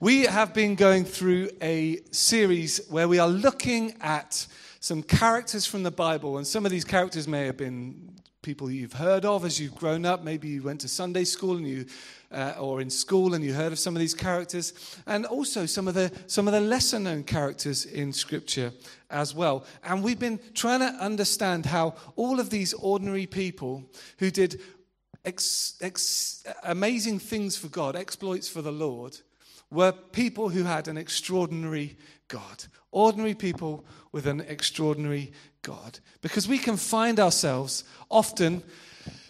We 0.00 0.26
have 0.26 0.54
been 0.54 0.76
going 0.76 1.04
through 1.04 1.50
a 1.60 1.98
series 2.12 2.86
where 2.88 3.08
we 3.08 3.18
are 3.18 3.26
looking 3.26 3.96
at 4.00 4.46
some 4.78 5.02
characters 5.02 5.66
from 5.66 5.82
the 5.82 5.90
Bible, 5.90 6.38
and 6.38 6.46
some 6.46 6.64
of 6.64 6.70
these 6.70 6.84
characters 6.84 7.26
may 7.26 7.46
have 7.46 7.56
been 7.56 8.12
people 8.40 8.70
you've 8.70 8.92
heard 8.92 9.24
of 9.24 9.44
as 9.44 9.58
you've 9.58 9.74
grown 9.74 10.06
up. 10.06 10.22
Maybe 10.22 10.46
you 10.46 10.62
went 10.62 10.82
to 10.82 10.88
Sunday 10.88 11.24
school 11.24 11.56
and 11.56 11.66
you, 11.66 11.86
uh, 12.30 12.54
or 12.60 12.80
in 12.80 12.90
school 12.90 13.34
and 13.34 13.42
you 13.42 13.52
heard 13.52 13.72
of 13.72 13.78
some 13.80 13.96
of 13.96 13.98
these 13.98 14.14
characters, 14.14 14.72
and 15.08 15.26
also 15.26 15.66
some 15.66 15.88
of 15.88 15.94
the 15.94 16.12
some 16.28 16.46
of 16.46 16.54
the 16.54 16.60
lesser 16.60 17.00
known 17.00 17.24
characters 17.24 17.84
in 17.84 18.12
Scripture 18.12 18.72
as 19.10 19.34
well. 19.34 19.64
And 19.82 20.04
we've 20.04 20.20
been 20.20 20.38
trying 20.54 20.78
to 20.78 20.96
understand 21.00 21.66
how 21.66 21.96
all 22.14 22.38
of 22.38 22.50
these 22.50 22.72
ordinary 22.72 23.26
people 23.26 23.82
who 24.18 24.30
did 24.30 24.60
ex, 25.24 25.74
ex, 25.80 26.44
amazing 26.62 27.18
things 27.18 27.56
for 27.56 27.66
God, 27.66 27.96
exploits 27.96 28.48
for 28.48 28.62
the 28.62 28.70
Lord 28.70 29.18
were 29.70 29.92
people 29.92 30.48
who 30.48 30.64
had 30.64 30.88
an 30.88 30.96
extraordinary 30.96 31.96
God. 32.28 32.64
Ordinary 32.90 33.34
people 33.34 33.84
with 34.12 34.26
an 34.26 34.40
extraordinary 34.40 35.32
God. 35.62 36.00
Because 36.22 36.48
we 36.48 36.58
can 36.58 36.76
find 36.76 37.20
ourselves 37.20 37.84
often 38.10 38.62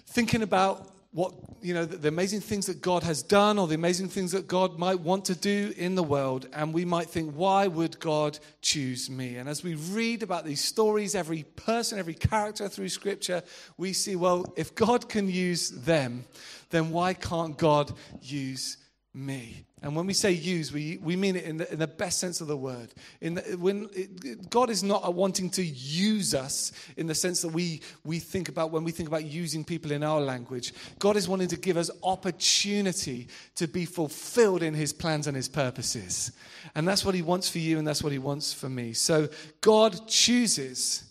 thinking 0.07 0.43
about 0.43 0.93
what, 1.11 1.33
you 1.63 1.73
know, 1.73 1.85
the, 1.85 2.07
amazing 2.09 2.41
things 2.41 2.67
that 2.67 2.83
God 2.83 3.03
has 3.03 3.23
done 3.23 3.59
or 3.59 3.67
the 3.67 3.75
amazing 3.75 4.09
things 4.09 4.33
that 4.33 4.47
God 4.47 4.79
might 4.79 5.01
want 5.01 5.25
to 5.25 5.35
do 5.35 5.73
in 5.77 5.95
the 5.95 6.03
world. 6.03 6.47
And 6.53 6.73
we 6.73 6.85
might 6.85 7.09
think, 7.09 7.35
why 7.35 7.67
would 7.67 7.99
God 7.99 8.39
choose 8.61 9.09
me? 9.09 9.37
And 9.37 9.49
as 9.49 9.65
we 9.65 9.75
read 9.75 10.23
about 10.23 10.45
these 10.45 10.63
stories, 10.63 11.15
every 11.15 11.45
person, 11.57 11.99
every 11.99 12.15
character 12.15 12.69
through 12.69 12.91
Scripture, 12.91 13.43
we 13.79 13.95
see, 13.95 14.17
well, 14.17 14.53
if 14.57 14.75
God 14.75 15.09
can 15.09 15.29
use 15.29 15.71
them, 15.71 16.25
then 16.71 16.91
why 16.91 17.15
can't 17.15 17.57
God 17.57 17.93
use 18.21 18.77
me. 19.15 19.65
And 19.83 19.95
when 19.95 20.07
we 20.07 20.13
say 20.13 20.33
use, 20.33 20.73
we, 20.73 20.99
we 20.99 21.15
mean 21.15 21.37
it 21.37 21.45
in 21.45 21.59
the, 21.59 21.73
in 21.73 21.79
the 21.79 21.87
best 21.87 22.19
sense 22.19 22.41
of 22.41 22.49
the 22.49 22.57
word. 22.57 22.93
In 23.21 23.35
the, 23.35 23.43
when 23.59 23.89
it, 23.93 24.51
God 24.51 24.71
is 24.71 24.83
not 24.83 25.15
wanting 25.15 25.51
to 25.51 25.65
use 25.65 26.35
us 26.35 26.73
in 26.97 27.07
the 27.07 27.15
sense 27.15 27.43
that 27.43 27.49
we, 27.49 27.83
we 28.05 28.19
think 28.19 28.49
about 28.49 28.71
when 28.73 28.83
we 28.83 28.91
think 28.91 29.09
about 29.09 29.25
using 29.25 29.65
people 29.65 29.93
in 29.93 30.03
our 30.03 30.21
language. 30.21 30.73
God 30.99 31.17
is 31.17 31.29
wanting 31.29 31.49
to 31.49 31.57
give 31.57 31.77
us 31.77 31.91
opportunity 32.03 33.29
to 33.55 33.69
be 33.69 33.85
fulfilled 33.85 34.63
in 34.63 34.75
his 34.75 34.93
plans 34.93 35.27
and 35.27 35.37
his 35.37 35.49
purposes. 35.49 36.33
And 36.75 36.87
that's 36.87 37.05
what 37.05 37.15
he 37.15 37.23
wants 37.23 37.49
for 37.49 37.59
you, 37.59 37.79
and 37.79 37.87
that's 37.87 38.03
what 38.03 38.13
he 38.13 38.19
wants 38.19 38.53
for 38.53 38.69
me. 38.69 38.93
So 38.93 39.29
God 39.61 40.09
chooses 40.09 41.05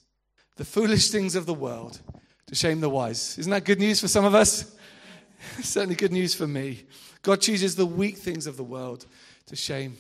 the 0.58 0.66
foolish 0.66 1.10
things 1.10 1.36
of 1.36 1.46
the 1.46 1.54
world 1.54 2.02
to 2.48 2.56
shame 2.56 2.82
the 2.82 2.90
wise. 2.90 3.38
Isn't 3.38 3.52
that 3.52 3.64
good 3.64 3.80
news 3.80 4.02
for 4.02 4.08
some 4.08 4.26
of 4.26 4.36
us? 4.36 4.76
Certainly 5.62 5.96
good 5.96 6.12
news 6.12 6.34
for 6.34 6.48
me. 6.48 6.84
God 7.28 7.42
chooses 7.42 7.76
the 7.76 7.86
weak 7.86 8.16
things 8.16 8.48
of 8.48 8.56
the 8.56 8.64
world 8.64 9.06
to 9.48 9.58
shame 9.58 9.98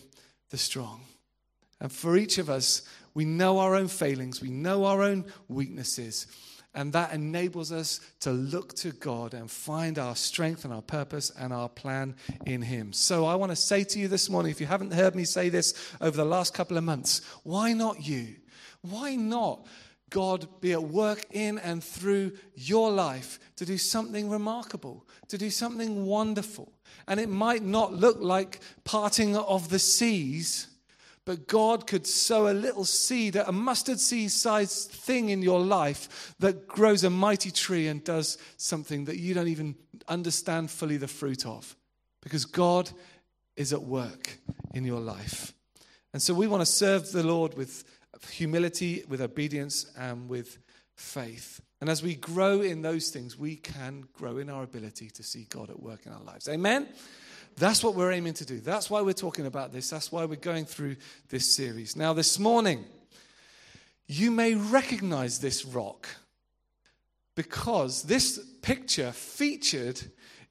the 0.49 0.57
strong. 0.57 1.01
And 1.81 1.91
for 1.91 2.15
each 2.15 2.37
of 2.37 2.49
us, 2.49 2.83
we 3.13 3.25
know 3.25 3.59
our 3.59 3.75
own 3.75 3.89
failings, 3.89 4.41
we 4.41 4.49
know 4.49 4.85
our 4.85 5.03
own 5.03 5.25
weaknesses, 5.49 6.27
and 6.73 6.93
that 6.93 7.11
enables 7.11 7.73
us 7.73 7.99
to 8.21 8.31
look 8.31 8.75
to 8.75 8.93
God 8.93 9.33
and 9.33 9.51
find 9.51 9.99
our 9.99 10.15
strength 10.15 10.63
and 10.63 10.73
our 10.73 10.81
purpose 10.81 11.29
and 11.37 11.51
our 11.51 11.67
plan 11.67 12.15
in 12.45 12.61
Him. 12.61 12.93
So 12.93 13.25
I 13.25 13.35
want 13.35 13.51
to 13.51 13.57
say 13.57 13.83
to 13.83 13.99
you 13.99 14.07
this 14.07 14.29
morning, 14.29 14.49
if 14.49 14.61
you 14.61 14.67
haven't 14.67 14.93
heard 14.93 15.13
me 15.13 15.25
say 15.25 15.49
this 15.49 15.73
over 15.99 16.15
the 16.15 16.23
last 16.23 16.53
couple 16.53 16.77
of 16.77 16.85
months, 16.85 17.19
why 17.43 17.73
not 17.73 18.07
you? 18.07 18.35
Why 18.83 19.17
not? 19.17 19.67
God 20.09 20.47
be 20.61 20.71
at 20.71 20.83
work 20.83 21.25
in 21.31 21.57
and 21.59 21.83
through 21.83 22.33
your 22.55 22.91
life 22.91 23.39
to 23.57 23.65
do 23.65 23.77
something 23.77 24.29
remarkable, 24.29 25.05
to 25.27 25.37
do 25.37 25.49
something 25.49 26.05
wonderful. 26.05 26.71
And 27.07 27.19
it 27.19 27.29
might 27.29 27.63
not 27.63 27.93
look 27.93 28.17
like 28.19 28.61
parting 28.83 29.35
of 29.35 29.69
the 29.69 29.79
seas, 29.79 30.67
but 31.25 31.47
God 31.47 31.87
could 31.87 32.07
sow 32.07 32.47
a 32.47 32.53
little 32.53 32.85
seed, 32.85 33.35
a 33.35 33.51
mustard 33.51 33.99
seed 33.99 34.31
sized 34.31 34.91
thing 34.91 35.29
in 35.29 35.41
your 35.41 35.59
life 35.59 36.33
that 36.39 36.67
grows 36.67 37.03
a 37.03 37.09
mighty 37.09 37.51
tree 37.51 37.87
and 37.87 38.01
does 38.03 38.37
something 38.55 39.05
that 39.05 39.17
you 39.17 39.33
don't 39.33 39.49
even 39.49 39.75
understand 40.07 40.71
fully 40.71 40.95
the 40.95 41.07
fruit 41.07 41.45
of. 41.45 41.75
Because 42.21 42.45
God 42.45 42.89
is 43.57 43.73
at 43.73 43.81
work 43.81 44.37
in 44.73 44.85
your 44.85 45.01
life. 45.01 45.53
And 46.13 46.21
so 46.21 46.33
we 46.33 46.47
want 46.47 46.61
to 46.61 46.65
serve 46.65 47.11
the 47.11 47.23
Lord 47.23 47.55
with 47.57 47.83
humility, 48.29 49.03
with 49.07 49.21
obedience, 49.21 49.91
and 49.97 50.29
with 50.29 50.57
faith. 50.95 51.61
And 51.79 51.89
as 51.89 52.01
we 52.01 52.15
grow 52.15 52.61
in 52.61 52.81
those 52.81 53.09
things, 53.09 53.37
we 53.37 53.55
can 53.55 54.05
grow 54.13 54.37
in 54.37 54.49
our 54.49 54.63
ability 54.63 55.09
to 55.11 55.23
see 55.23 55.45
God 55.49 55.69
at 55.69 55.79
work 55.81 56.05
in 56.05 56.11
our 56.11 56.23
lives. 56.23 56.49
Amen? 56.49 56.87
That's 57.57 57.83
what 57.83 57.95
we're 57.95 58.11
aiming 58.11 58.33
to 58.35 58.45
do. 58.45 58.59
That's 58.59 58.89
why 58.89 59.01
we're 59.01 59.13
talking 59.13 59.45
about 59.45 59.71
this. 59.71 59.89
That's 59.89 60.11
why 60.11 60.25
we're 60.25 60.35
going 60.35 60.65
through 60.65 60.95
this 61.29 61.55
series. 61.55 61.95
Now, 61.95 62.13
this 62.13 62.39
morning, 62.39 62.85
you 64.07 64.31
may 64.31 64.55
recognize 64.55 65.39
this 65.39 65.65
rock 65.65 66.07
because 67.35 68.03
this 68.03 68.39
picture 68.61 69.11
featured 69.11 70.01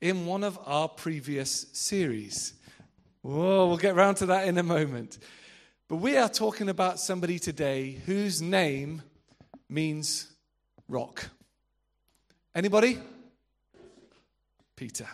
in 0.01 0.27
one 0.27 0.45
of 0.45 0.59
our 0.67 0.89
previous 0.89 1.67
series. 1.73 2.55
Whoa, 3.23 3.67
we'll 3.67 3.77
get 3.77 3.97
around 3.97 4.17
to 4.17 4.27
that 4.27 4.47
in 4.47 4.59
a 4.59 4.63
moment. 4.63 5.19
But 5.89 5.97
we 5.97 6.17
are 6.17 6.29
talking 6.29 6.69
about 6.69 6.99
somebody 6.99 7.39
today 7.39 8.01
whose 8.07 8.43
name 8.43 9.03
means 9.69 10.27
rock. 10.89 11.29
Anybody? 12.57 12.99
Peter. 14.75 15.07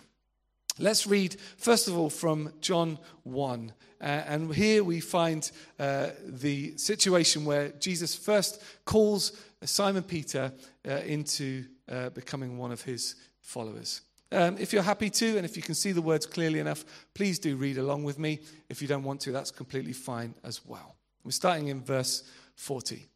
Let's 0.79 1.07
read, 1.07 1.37
first 1.59 1.89
of 1.89 1.99
all, 1.99 2.09
from 2.09 2.55
John 2.63 2.99
1. 3.25 3.73
Uh, 4.01 4.05
and 4.05 4.55
here 4.55 4.83
we 4.83 5.01
find 5.01 5.51
uh, 5.79 6.09
the 6.25 6.75
situation 6.79 7.45
where 7.45 7.69
Jesus 7.73 8.15
first 8.15 8.63
calls 8.87 9.33
Simon 9.63 10.03
Peter 10.03 10.55
uh, 10.89 10.91
into 10.91 11.67
uh, 11.87 12.09
becoming 12.11 12.57
one 12.57 12.73
of 12.73 12.81
his 12.81 13.17
followers. 13.43 14.01
Um, 14.33 14.57
if 14.59 14.73
you're 14.73 14.83
happy 14.83 15.11
to, 15.11 15.37
and 15.37 15.45
if 15.45 15.57
you 15.57 15.63
can 15.63 15.75
see 15.75 15.93
the 15.93 16.01
words 16.01 16.25
clearly 16.25 16.59
enough, 16.59 16.85
please 17.15 17.39
do 17.39 17.57
read 17.57 17.77
along 17.77 18.05
with 18.05 18.19
me. 18.19 18.41
If 18.71 18.81
you 18.81 18.89
don't 18.89 19.05
want 19.05 19.21
to, 19.23 19.33
that's 19.33 19.51
completely 19.51 19.93
fine 19.93 20.35
as 20.43 20.65
well. 20.65 20.97
We're 21.23 21.33
starting 21.33 21.69
in 21.69 21.83
verse 21.83 22.25
40. 22.57 23.07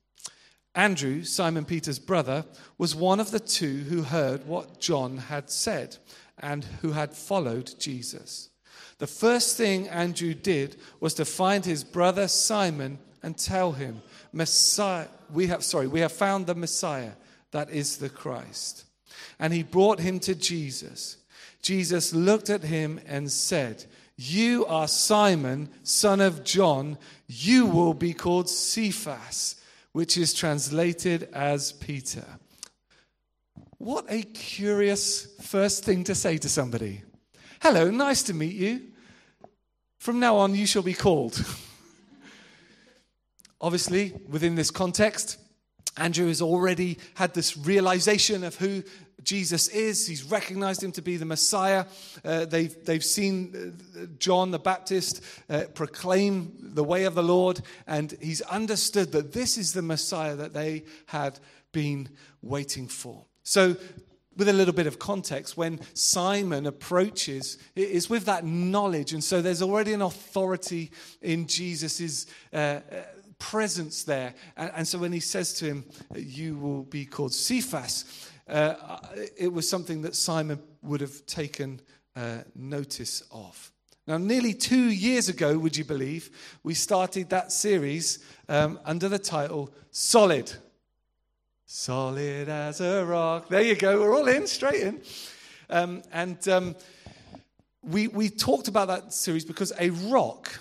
Andrew, 0.75 1.25
Simon 1.25 1.65
Peter's 1.65 1.99
brother, 1.99 2.45
was 2.77 2.95
one 2.95 3.19
of 3.19 3.31
the 3.31 3.41
two 3.41 3.79
who 3.79 4.03
heard 4.03 4.47
what 4.47 4.79
John 4.79 5.17
had 5.17 5.49
said 5.49 5.97
and 6.39 6.65
who 6.83 6.93
had 6.93 7.15
followed 7.15 7.73
Jesus. 7.79 8.51
The 8.99 9.07
first 9.07 9.57
thing 9.57 9.89
Andrew 9.89 10.35
did 10.35 10.77
was 11.01 11.15
to 11.15 11.25
find 11.25 11.65
his 11.65 11.83
brother 11.83 12.29
Simon 12.29 12.99
and 13.23 13.39
tell 13.39 13.73
him, 13.73 14.03
Messiah, 14.33 15.09
we 15.33 15.47
have, 15.47 15.65
sorry, 15.65 15.87
we 15.87 16.01
have 16.01 16.13
found 16.13 16.47
the 16.47 16.55
Messiah, 16.55 17.13
that 17.53 17.71
is 17.71 17.97
the 17.97 18.11
Christ. 18.11 18.85
And 19.39 19.53
he 19.53 19.63
brought 19.63 20.01
him 20.01 20.19
to 20.21 20.35
Jesus. 20.35 21.17
Jesus 21.63 22.15
looked 22.15 22.51
at 22.51 22.63
him 22.63 23.01
and 23.07 23.31
said, 23.31 23.85
You 24.17 24.67
are 24.67 24.89
Simon, 24.89 25.69
son 25.83 26.21
of 26.21 26.45
John. 26.45 26.99
You 27.27 27.67
will 27.67 27.95
be 27.95 28.13
called 28.13 28.49
Cephas, 28.49 29.57
which 29.93 30.17
is 30.17 30.33
translated 30.33 31.29
as 31.33 31.73
Peter. 31.73 32.25
What 33.79 34.07
a 34.09 34.23
curious 34.23 35.27
first 35.43 35.85
thing 35.85 36.05
to 36.05 36.15
say 36.15 36.39
to 36.39 36.49
somebody. 36.49 37.03
Hello, 37.61 37.91
nice 37.91 38.23
to 38.25 38.35
meet 38.35 38.55
you. 38.55 38.83
From 39.99 40.21
now 40.21 40.37
on, 40.37 40.55
you 40.55 40.67
shall 40.67 40.83
be 40.83 40.95
called. 40.95 41.45
Obviously, 43.61 44.13
within 44.29 44.55
this 44.55 44.71
context, 44.71 45.39
Andrew 45.97 46.29
has 46.29 46.43
already 46.43 46.99
had 47.15 47.35
this 47.35 47.57
realization 47.57 48.45
of 48.45 48.57
who 48.57 48.83
Jesus 49.27 49.67
is. 49.69 50.07
He's 50.07 50.23
recognized 50.23 50.83
him 50.83 50.93
to 50.93 51.03
be 51.03 51.17
the 51.17 51.25
Messiah. 51.25 51.85
Uh, 52.25 52.47
they've, 52.47 52.75
they've 52.85 53.05
seen 53.05 53.77
uh, 53.95 54.07
John 54.19 54.53
the 54.53 54.59
Baptist 54.59 55.23
uh, 55.51 55.65
proclaim 55.75 56.57
the 56.61 56.85
way 56.85 57.05
of 57.05 57.15
the 57.15 57.23
Lord, 57.23 57.61
and 57.87 58.17
he's 58.23 58.41
understood 58.43 59.13
that 59.13 59.33
this 59.33 59.59
is 59.59 59.73
the 59.73 59.83
Messiah 59.83 60.37
that 60.37 60.55
they 60.55 60.85
had 61.07 61.39
been 61.73 62.09
waiting 62.41 62.87
for. 62.87 63.25
So, 63.43 63.77
with 64.37 64.49
a 64.49 64.53
little 64.53 64.75
bit 64.75 64.87
of 64.87 64.99
context, 64.99 65.57
when 65.57 65.81
Simon 65.95 66.67
approaches, 66.67 67.59
it 67.75 67.89
is 67.89 68.11
with 68.11 68.27
that 68.27 68.45
knowledge. 68.45 69.13
And 69.15 69.25
so 69.25 69.41
there's 69.41 69.63
already 69.63 69.95
an 69.95 70.03
authority 70.03 70.91
in 71.23 71.47
Jesus' 71.47 72.27
uh, 72.53 72.57
uh, 72.57 72.81
presence 73.39 74.05
there. 74.05 74.35
And, 74.57 74.73
and, 74.77 74.89
so 74.89 74.99
when 74.99 75.13
he 75.13 75.21
says 75.21 75.55
to 75.55 75.65
him, 75.65 75.85
You 76.15 76.59
will 76.59 76.83
be 76.83 77.07
called 77.07 77.33
Cephas, 77.33 78.05
uh, 78.49 78.99
it 79.37 79.53
was 79.53 79.69
something 79.69 80.03
that 80.03 80.15
Simon 80.15 80.61
would 80.83 81.01
have 81.01 81.25
taken 81.27 81.81
uh, 82.15 82.39
notice 82.55 83.23
of. 83.31 83.73
Now, 84.07 84.19
nearly 84.19 84.55
two 84.55 84.91
years 84.91 85.29
ago, 85.29 85.59
would 85.59 85.77
you 85.77 85.85
believe, 85.85 86.31
we 86.63 86.75
started 86.75 87.29
that 87.31 87.51
series 87.51 88.25
um, 88.49 88.79
under 88.85 89.09
the 89.09 89.19
title 89.19 89.73
Solid. 89.91 90.53
Solid 91.65 92.49
as 92.49 92.81
a 92.81 93.05
rock. 93.05 93.49
There 93.49 93.63
you 93.63 93.75
go. 93.75 94.01
We're 94.01 94.15
all 94.15 94.29
in, 94.29 94.47
straight 94.47 94.83
in. 94.83 95.01
Um, 95.69 96.03
and 96.13 96.47
um, 96.49 96.77
we, 97.83 98.07
we 98.07 98.29
talked 98.29 98.69
about 98.69 98.87
that 98.87 99.13
series 99.13 99.45
because 99.45 99.73
a 99.81 99.91
rock 99.91 100.61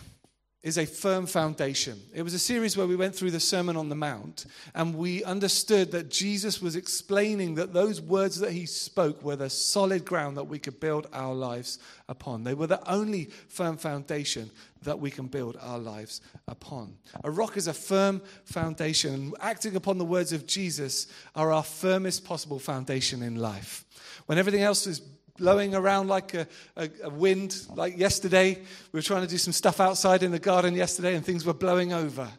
is 0.66 0.80
a 0.80 0.86
firm 0.86 1.28
foundation. 1.28 2.02
It 2.12 2.24
was 2.24 2.34
a 2.34 2.40
series 2.40 2.76
where 2.76 2.88
we 2.88 2.96
went 2.96 3.16
through 3.16 3.30
the 3.30 3.40
Sermon 3.40 3.78
on 3.78 3.88
the 3.88 3.96
Mount 3.96 4.48
and 4.74 4.96
we 4.96 5.24
understood 5.24 5.92
that 5.92 6.10
Jesus 6.10 6.60
was 6.60 6.76
explaining 6.76 7.54
that 7.56 7.72
those 7.72 8.02
words 8.02 8.40
that 8.40 8.52
he 8.52 8.66
spoke 8.66 9.24
were 9.24 9.36
the 9.36 9.50
solid 9.50 10.06
ground 10.06 10.38
that 10.38 10.46
we 10.46 10.58
could 10.58 10.80
build 10.80 11.06
our 11.14 11.36
lives 11.36 11.78
upon. 12.10 12.44
They 12.44 12.56
were 12.56 12.66
the 12.66 12.92
only 12.92 13.26
firm 13.48 13.78
foundation 13.78 14.50
that 14.82 15.00
we 15.00 15.12
can 15.12 15.28
build 15.28 15.56
our 15.62 15.78
lives 15.78 16.22
upon. 16.48 16.96
A 17.24 17.30
rock 17.30 17.58
is 17.58 17.68
a 17.68 17.74
firm 17.74 18.20
foundation. 18.46 19.14
And 19.14 19.36
acting 19.42 19.76
upon 19.76 20.00
the 20.00 20.06
words 20.06 20.34
of 20.34 20.48
Jesus 20.48 21.06
are 21.36 21.54
our 21.54 21.64
firmest 21.64 22.26
possible 22.26 22.58
foundation 22.58 23.22
in 23.22 23.36
life. 23.36 23.86
When 24.26 24.40
everything 24.40 24.64
else 24.64 24.88
is 24.88 25.00
blowing 25.38 25.76
around 25.76 26.08
like 26.08 26.34
a, 26.34 26.48
a, 26.76 26.90
a, 27.04 27.10
wind, 27.10 27.66
like 27.76 27.98
yesterday. 27.98 28.56
We 28.92 28.98
were 28.98 29.02
trying 29.02 29.24
to 29.24 29.28
do 29.28 29.38
some 29.38 29.54
stuff 29.54 29.80
outside 29.80 30.24
in 30.24 30.32
the 30.32 30.40
garden 30.40 30.76
yesterday 30.76 31.16
and 31.16 31.26
things 31.26 31.46
were 31.46 31.54
blowing 31.54 31.94
over. 31.94 32.30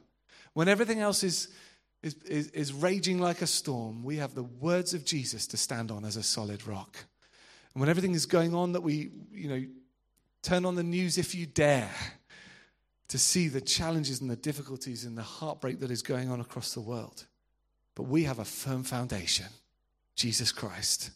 When 0.54 0.68
everything 0.68 1.00
else 1.00 1.22
is, 1.22 1.48
is, 2.02 2.14
is, 2.24 2.48
is 2.48 2.72
raging 2.72 3.18
like 3.18 3.42
a 3.42 3.46
storm, 3.46 4.02
we 4.02 4.16
have 4.16 4.34
the 4.34 4.42
words 4.42 4.94
of 4.94 5.04
Jesus 5.04 5.46
to 5.48 5.56
stand 5.56 5.90
on 5.90 6.04
as 6.04 6.16
a 6.16 6.22
solid 6.22 6.66
rock. 6.66 6.96
And 7.74 7.80
when 7.80 7.90
everything 7.90 8.14
is 8.14 8.24
going 8.24 8.54
on 8.54 8.72
that 8.72 8.82
we, 8.82 9.10
you 9.30 9.48
know, 9.48 9.64
turn 10.42 10.64
on 10.64 10.76
the 10.76 10.82
news 10.82 11.18
if 11.18 11.34
you 11.34 11.44
dare 11.44 11.90
to 13.08 13.18
see 13.18 13.48
the 13.48 13.60
challenges 13.60 14.20
and 14.20 14.30
the 14.30 14.36
difficulties 14.36 15.04
and 15.04 15.16
the 15.16 15.22
heartbreak 15.22 15.80
that 15.80 15.90
is 15.90 16.02
going 16.02 16.30
on 16.30 16.40
across 16.40 16.72
the 16.74 16.80
world. 16.80 17.24
But 17.94 18.04
we 18.04 18.24
have 18.24 18.38
a 18.38 18.44
firm 18.44 18.82
foundation 18.82 19.46
Jesus 20.14 20.50
Christ. 20.50 21.10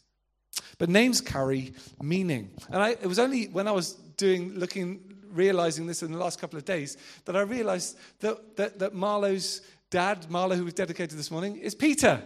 But 0.77 0.89
names 0.89 1.21
carry 1.21 1.73
meaning. 2.01 2.51
And 2.69 2.81
I, 2.81 2.89
it 2.91 3.07
was 3.07 3.19
only 3.19 3.47
when 3.47 3.67
I 3.67 3.71
was 3.71 3.93
doing, 4.17 4.53
looking, 4.55 5.01
realizing 5.31 5.87
this 5.87 6.03
in 6.03 6.11
the 6.11 6.17
last 6.17 6.39
couple 6.39 6.57
of 6.57 6.65
days 6.65 6.97
that 7.25 7.35
I 7.35 7.41
realized 7.41 7.97
that, 8.19 8.55
that, 8.57 8.79
that 8.79 8.93
Marlo's 8.93 9.61
dad, 9.89 10.27
Marlo, 10.29 10.55
who 10.55 10.65
was 10.65 10.73
dedicated 10.73 11.17
this 11.17 11.31
morning, 11.31 11.57
is 11.57 11.75
Peter. 11.75 12.21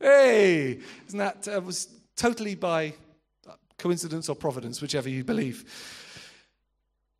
Hey! 0.00 0.80
Isn't 1.06 1.18
that 1.18 1.48
uh, 1.48 1.60
was 1.60 1.88
totally 2.16 2.54
by 2.54 2.94
coincidence 3.80 4.28
or 4.28 4.36
providence, 4.36 4.80
whichever 4.80 5.08
you 5.08 5.24
believe. 5.24 5.64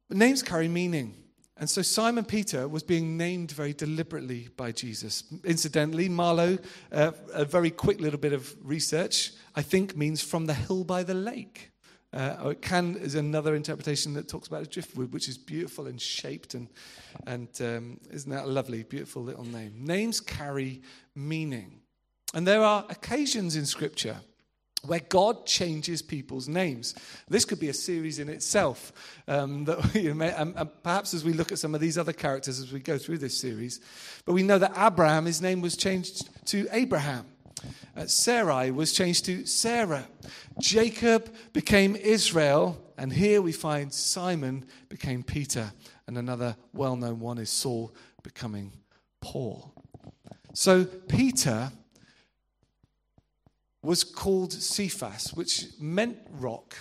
But 0.08 0.18
names 0.18 0.42
carry 0.42 0.68
meaning. 0.68 1.14
And 1.60 1.68
so 1.68 1.82
Simon 1.82 2.24
Peter 2.24 2.66
was 2.66 2.82
being 2.82 3.18
named 3.18 3.52
very 3.52 3.74
deliberately 3.74 4.48
by 4.56 4.72
Jesus. 4.72 5.24
Incidentally, 5.44 6.08
Marlo, 6.08 6.58
uh, 6.90 7.12
a 7.34 7.44
very 7.44 7.70
quick 7.70 8.00
little 8.00 8.18
bit 8.18 8.32
of 8.32 8.56
research, 8.62 9.32
I 9.54 9.60
think 9.60 9.94
means 9.94 10.22
from 10.22 10.46
the 10.46 10.54
hill 10.54 10.84
by 10.84 11.02
the 11.02 11.12
lake. 11.12 11.70
Uh, 12.14 12.36
or 12.42 12.52
it 12.52 12.62
can 12.62 12.96
is 12.96 13.14
another 13.14 13.54
interpretation 13.54 14.14
that 14.14 14.26
talks 14.26 14.48
about 14.48 14.62
a 14.62 14.66
driftwood, 14.66 15.12
which 15.12 15.28
is 15.28 15.36
beautiful 15.36 15.86
and 15.86 16.00
shaped, 16.00 16.54
and 16.54 16.66
and 17.26 17.48
um, 17.60 18.00
isn't 18.10 18.32
that 18.32 18.46
a 18.46 18.48
lovely, 18.48 18.82
beautiful 18.82 19.22
little 19.22 19.44
name? 19.44 19.74
Names 19.76 20.18
carry 20.18 20.82
meaning, 21.14 21.82
and 22.34 22.44
there 22.44 22.64
are 22.64 22.84
occasions 22.88 23.54
in 23.54 23.64
Scripture 23.64 24.16
where 24.86 25.00
God 25.00 25.46
changes 25.46 26.00
people's 26.02 26.48
names. 26.48 26.94
This 27.28 27.44
could 27.44 27.60
be 27.60 27.68
a 27.68 27.74
series 27.74 28.18
in 28.18 28.28
itself. 28.28 28.92
Um, 29.28 29.64
that 29.64 29.94
we 29.94 30.12
may, 30.12 30.32
and, 30.32 30.54
and 30.56 30.82
perhaps 30.82 31.14
as 31.14 31.24
we 31.24 31.32
look 31.32 31.52
at 31.52 31.58
some 31.58 31.74
of 31.74 31.80
these 31.80 31.98
other 31.98 32.12
characters 32.12 32.58
as 32.60 32.72
we 32.72 32.80
go 32.80 32.98
through 32.98 33.18
this 33.18 33.38
series, 33.38 33.80
but 34.24 34.32
we 34.32 34.42
know 34.42 34.58
that 34.58 34.72
Abram, 34.74 35.26
his 35.26 35.42
name 35.42 35.60
was 35.60 35.76
changed 35.76 36.28
to 36.46 36.66
Abraham. 36.72 37.26
Uh, 37.96 38.06
Sarai 38.06 38.70
was 38.70 38.92
changed 38.92 39.26
to 39.26 39.44
Sarah. 39.44 40.06
Jacob 40.58 41.34
became 41.52 41.96
Israel, 41.96 42.80
and 42.96 43.12
here 43.12 43.42
we 43.42 43.52
find 43.52 43.92
Simon 43.92 44.64
became 44.88 45.22
Peter, 45.22 45.72
and 46.06 46.16
another 46.16 46.56
well 46.72 46.96
known 46.96 47.20
one 47.20 47.38
is 47.38 47.50
Saul 47.50 47.92
becoming 48.22 48.72
Paul. 49.20 49.74
So 50.54 50.84
Peter 50.84 51.70
was 53.82 54.04
called 54.04 54.52
Cephas, 54.52 55.32
which 55.34 55.66
meant 55.78 56.18
rock. 56.32 56.76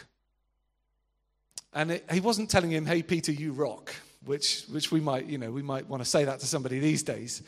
And 1.73 1.91
it, 1.91 2.05
he 2.11 2.19
wasn't 2.19 2.49
telling 2.49 2.71
him, 2.71 2.85
hey, 2.85 3.03
Peter, 3.03 3.31
you 3.31 3.53
rock, 3.53 3.93
which, 4.25 4.65
which 4.69 4.91
we 4.91 4.99
might, 4.99 5.25
you 5.25 5.37
know, 5.37 5.51
we 5.51 5.61
might 5.61 5.87
want 5.87 6.03
to 6.03 6.09
say 6.09 6.25
that 6.25 6.39
to 6.39 6.45
somebody 6.45 6.79
these 6.79 7.03
days. 7.03 7.43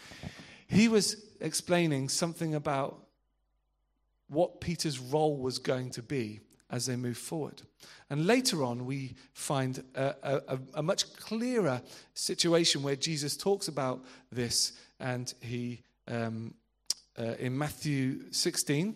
He 0.68 0.88
was 0.88 1.26
explaining 1.42 2.08
something 2.10 2.56
about 2.56 3.04
what 4.30 4.62
Peter's 4.62 5.00
role 5.00 5.38
was 5.38 5.60
going 5.60 5.90
to 5.92 6.02
be 6.02 6.40
as 6.70 6.86
they 6.86 6.96
move 6.96 7.18
forward. 7.18 7.62
And 8.10 8.26
later 8.26 8.64
on, 8.64 8.86
we 8.86 9.16
find 9.34 9.84
a, 9.94 10.16
a, 10.24 10.60
a, 10.76 10.84
much 10.84 11.14
clearer 11.16 11.82
situation 12.14 12.82
where 12.82 12.96
Jesus 12.96 13.36
talks 13.36 13.68
about 13.68 14.06
this, 14.32 14.74
and 15.00 15.34
he, 15.42 15.82
um, 16.08 16.54
uh, 17.20 17.36
in 17.40 17.58
Matthew 17.58 18.32
16, 18.32 18.96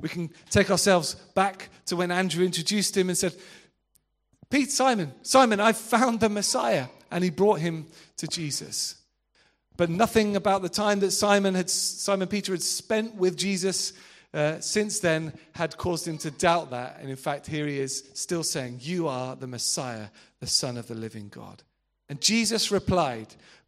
We 0.00 0.08
can 0.08 0.30
take 0.50 0.70
ourselves 0.70 1.14
back 1.34 1.68
to 1.86 1.96
when 1.96 2.10
Andrew 2.10 2.44
introduced 2.44 2.96
him 2.96 3.08
and 3.08 3.18
said, 3.18 3.34
Pete, 4.50 4.70
Simon, 4.70 5.12
Simon, 5.22 5.60
I've 5.60 5.76
found 5.76 6.20
the 6.20 6.28
Messiah. 6.28 6.86
And 7.10 7.24
he 7.24 7.30
brought 7.30 7.60
him 7.60 7.86
to 8.18 8.26
Jesus. 8.26 8.96
But 9.76 9.90
nothing 9.90 10.36
about 10.36 10.62
the 10.62 10.68
time 10.68 11.00
that 11.00 11.12
Simon, 11.12 11.54
had, 11.54 11.70
Simon 11.70 12.28
Peter 12.28 12.52
had 12.52 12.62
spent 12.62 13.14
with 13.14 13.36
Jesus 13.36 13.92
uh, 14.32 14.60
since 14.60 15.00
then 15.00 15.32
had 15.52 15.76
caused 15.76 16.06
him 16.06 16.18
to 16.18 16.30
doubt 16.30 16.70
that. 16.70 16.98
And 17.00 17.10
in 17.10 17.16
fact, 17.16 17.46
here 17.46 17.66
he 17.66 17.78
is 17.78 18.04
still 18.14 18.44
saying, 18.44 18.78
You 18.80 19.08
are 19.08 19.34
the 19.34 19.46
Messiah, 19.46 20.08
the 20.38 20.46
Son 20.46 20.76
of 20.76 20.86
the 20.86 20.94
living 20.94 21.28
God. 21.28 21.62
And 22.08 22.20
Jesus 22.20 22.70
replied, 22.70 23.28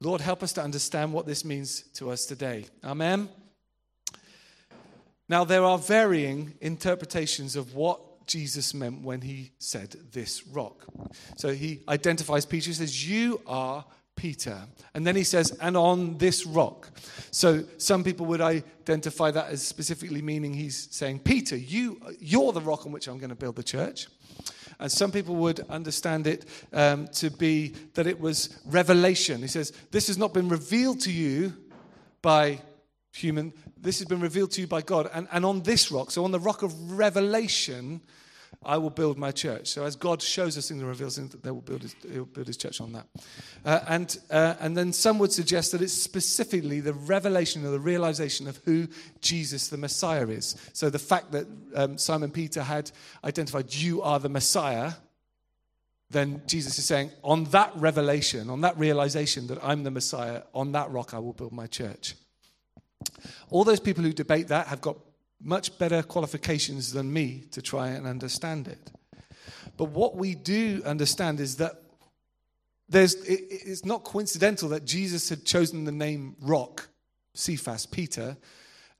Lord, 0.00 0.20
help 0.20 0.42
us 0.42 0.52
to 0.54 0.62
understand 0.62 1.12
what 1.12 1.26
this 1.26 1.44
means 1.44 1.82
to 1.94 2.10
us 2.10 2.24
today. 2.24 2.66
Amen. 2.84 3.28
Now, 5.28 5.44
there 5.44 5.64
are 5.64 5.76
varying 5.76 6.54
interpretations 6.60 7.56
of 7.56 7.74
what 7.74 8.26
Jesus 8.26 8.74
meant 8.74 9.02
when 9.02 9.22
he 9.22 9.50
said 9.58 9.96
this 10.12 10.46
rock. 10.46 10.86
So 11.36 11.52
he 11.52 11.82
identifies 11.88 12.46
Peter, 12.46 12.66
he 12.68 12.74
says, 12.74 13.08
You 13.08 13.40
are 13.46 13.84
Peter. 14.14 14.58
And 14.94 15.06
then 15.06 15.16
he 15.16 15.24
says, 15.24 15.50
And 15.60 15.76
on 15.76 16.18
this 16.18 16.46
rock. 16.46 16.90
So 17.30 17.64
some 17.78 18.04
people 18.04 18.26
would 18.26 18.40
identify 18.40 19.30
that 19.32 19.50
as 19.50 19.62
specifically 19.62 20.22
meaning 20.22 20.54
he's 20.54 20.88
saying, 20.90 21.20
Peter, 21.20 21.56
you, 21.56 22.00
you're 22.20 22.52
the 22.52 22.60
rock 22.60 22.86
on 22.86 22.92
which 22.92 23.08
I'm 23.08 23.18
going 23.18 23.30
to 23.30 23.36
build 23.36 23.56
the 23.56 23.62
church. 23.62 24.06
And 24.80 24.90
some 24.90 25.10
people 25.10 25.34
would 25.36 25.60
understand 25.68 26.26
it 26.26 26.44
um, 26.72 27.08
to 27.08 27.30
be 27.30 27.74
that 27.94 28.06
it 28.06 28.20
was 28.20 28.60
revelation. 28.64 29.40
He 29.40 29.48
says, 29.48 29.72
This 29.90 30.06
has 30.06 30.18
not 30.18 30.32
been 30.32 30.48
revealed 30.48 31.00
to 31.00 31.12
you 31.12 31.52
by 32.22 32.60
human, 33.12 33.52
this 33.76 33.98
has 33.98 34.06
been 34.06 34.20
revealed 34.20 34.52
to 34.52 34.60
you 34.60 34.66
by 34.66 34.82
God. 34.82 35.10
And, 35.12 35.28
and 35.32 35.44
on 35.44 35.62
this 35.62 35.90
rock, 35.90 36.10
so 36.10 36.24
on 36.24 36.30
the 36.30 36.40
rock 36.40 36.62
of 36.62 36.92
revelation, 36.92 38.00
I 38.64 38.76
will 38.76 38.90
build 38.90 39.18
my 39.18 39.30
church. 39.30 39.68
So 39.68 39.84
as 39.84 39.94
God 39.94 40.20
shows 40.20 40.58
us 40.58 40.68
things 40.68 40.80
and 40.80 40.88
reveals 40.88 41.16
things, 41.16 41.34
they 41.42 41.50
will 41.50 41.60
build 41.60 41.82
his, 41.82 41.94
he'll 42.10 42.24
build 42.24 42.48
his 42.48 42.56
church 42.56 42.80
on 42.80 42.92
that. 42.92 43.06
Uh, 43.64 43.80
and, 43.88 44.18
uh, 44.30 44.54
and 44.60 44.76
then 44.76 44.92
some 44.92 45.18
would 45.18 45.32
suggest 45.32 45.72
that 45.72 45.80
it's 45.80 45.92
specifically 45.92 46.80
the 46.80 46.92
revelation 46.92 47.64
or 47.64 47.70
the 47.70 47.78
realization 47.80 48.48
of 48.48 48.58
who 48.64 48.88
Jesus 49.20 49.68
the 49.68 49.76
Messiah 49.76 50.26
is. 50.26 50.56
So 50.72 50.90
the 50.90 50.98
fact 50.98 51.32
that 51.32 51.46
um, 51.74 51.98
Simon 51.98 52.30
Peter 52.30 52.62
had 52.62 52.90
identified, 53.24 53.72
you 53.72 54.02
are 54.02 54.18
the 54.18 54.28
Messiah, 54.28 54.92
then 56.10 56.42
Jesus 56.46 56.78
is 56.78 56.84
saying, 56.84 57.10
on 57.22 57.44
that 57.44 57.72
revelation, 57.76 58.50
on 58.50 58.62
that 58.62 58.78
realization 58.78 59.46
that 59.48 59.58
I'm 59.62 59.84
the 59.84 59.90
Messiah, 59.90 60.42
on 60.54 60.72
that 60.72 60.90
rock 60.90 61.14
I 61.14 61.18
will 61.18 61.34
build 61.34 61.52
my 61.52 61.66
church. 61.66 62.14
All 63.50 63.64
those 63.64 63.80
people 63.80 64.02
who 64.02 64.12
debate 64.12 64.48
that 64.48 64.66
have 64.66 64.80
got 64.80 64.96
much 65.42 65.78
better 65.78 66.02
qualifications 66.02 66.92
than 66.92 67.12
me 67.12 67.44
to 67.52 67.62
try 67.62 67.88
and 67.88 68.06
understand 68.06 68.68
it. 68.68 68.90
But 69.76 69.90
what 69.90 70.16
we 70.16 70.34
do 70.34 70.82
understand 70.84 71.40
is 71.40 71.56
that 71.56 71.80
there's, 72.88 73.14
it, 73.14 73.46
it's 73.50 73.84
not 73.84 74.04
coincidental 74.04 74.70
that 74.70 74.84
Jesus 74.84 75.28
had 75.28 75.44
chosen 75.44 75.84
the 75.84 75.92
name 75.92 76.36
Rock, 76.40 76.88
Cephas, 77.34 77.86
Peter, 77.86 78.36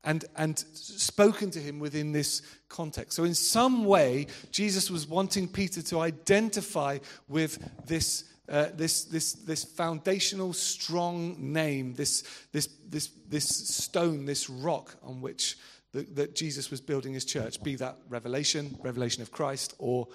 and, 0.05 0.25
and 0.37 0.59
spoken 0.75 1.51
to 1.51 1.59
him 1.59 1.81
within 1.81 2.13
this 2.13 2.43
context. 2.69 3.15
So, 3.17 3.25
in 3.25 3.35
some 3.35 3.85
way, 3.85 4.27
Jesus 4.53 4.91
was 4.91 5.07
wanting 5.07 5.49
Peter 5.49 5.83
to 5.83 6.01
identify 6.01 6.99
with 7.29 7.59
this. 7.87 8.25
Uh, 8.51 8.71
this, 8.75 9.05
this, 9.05 9.35
this 9.35 9.63
foundational 9.63 10.55
strong 10.55 11.37
name, 11.39 11.93
this, 11.93 12.25
this, 12.51 12.67
this, 12.89 13.11
this 13.29 13.47
stone, 13.47 14.25
this 14.25 14.49
rock 14.49 14.97
on 15.03 15.21
which 15.21 15.59
the, 15.93 16.03
that 16.15 16.35
Jesus 16.35 16.71
was 16.71 16.81
building 16.81 17.15
his 17.15 17.25
church, 17.25 17.63
be 17.63 17.77
that 17.77 17.97
revelation, 18.09 18.77
revelation 18.83 19.23
of 19.23 19.31
Christ, 19.31 19.75
or 19.79 20.09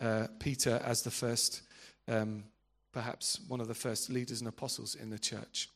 uh, 0.00 0.26
Peter 0.38 0.80
as 0.84 1.02
the 1.02 1.10
first, 1.10 1.62
um, 2.08 2.44
perhaps 2.92 3.40
one 3.48 3.60
of 3.60 3.68
the 3.68 3.74
first 3.74 4.10
leaders 4.10 4.40
and 4.40 4.48
apostles 4.48 4.94
in 4.94 5.10
the 5.10 5.18
church. 5.18 5.68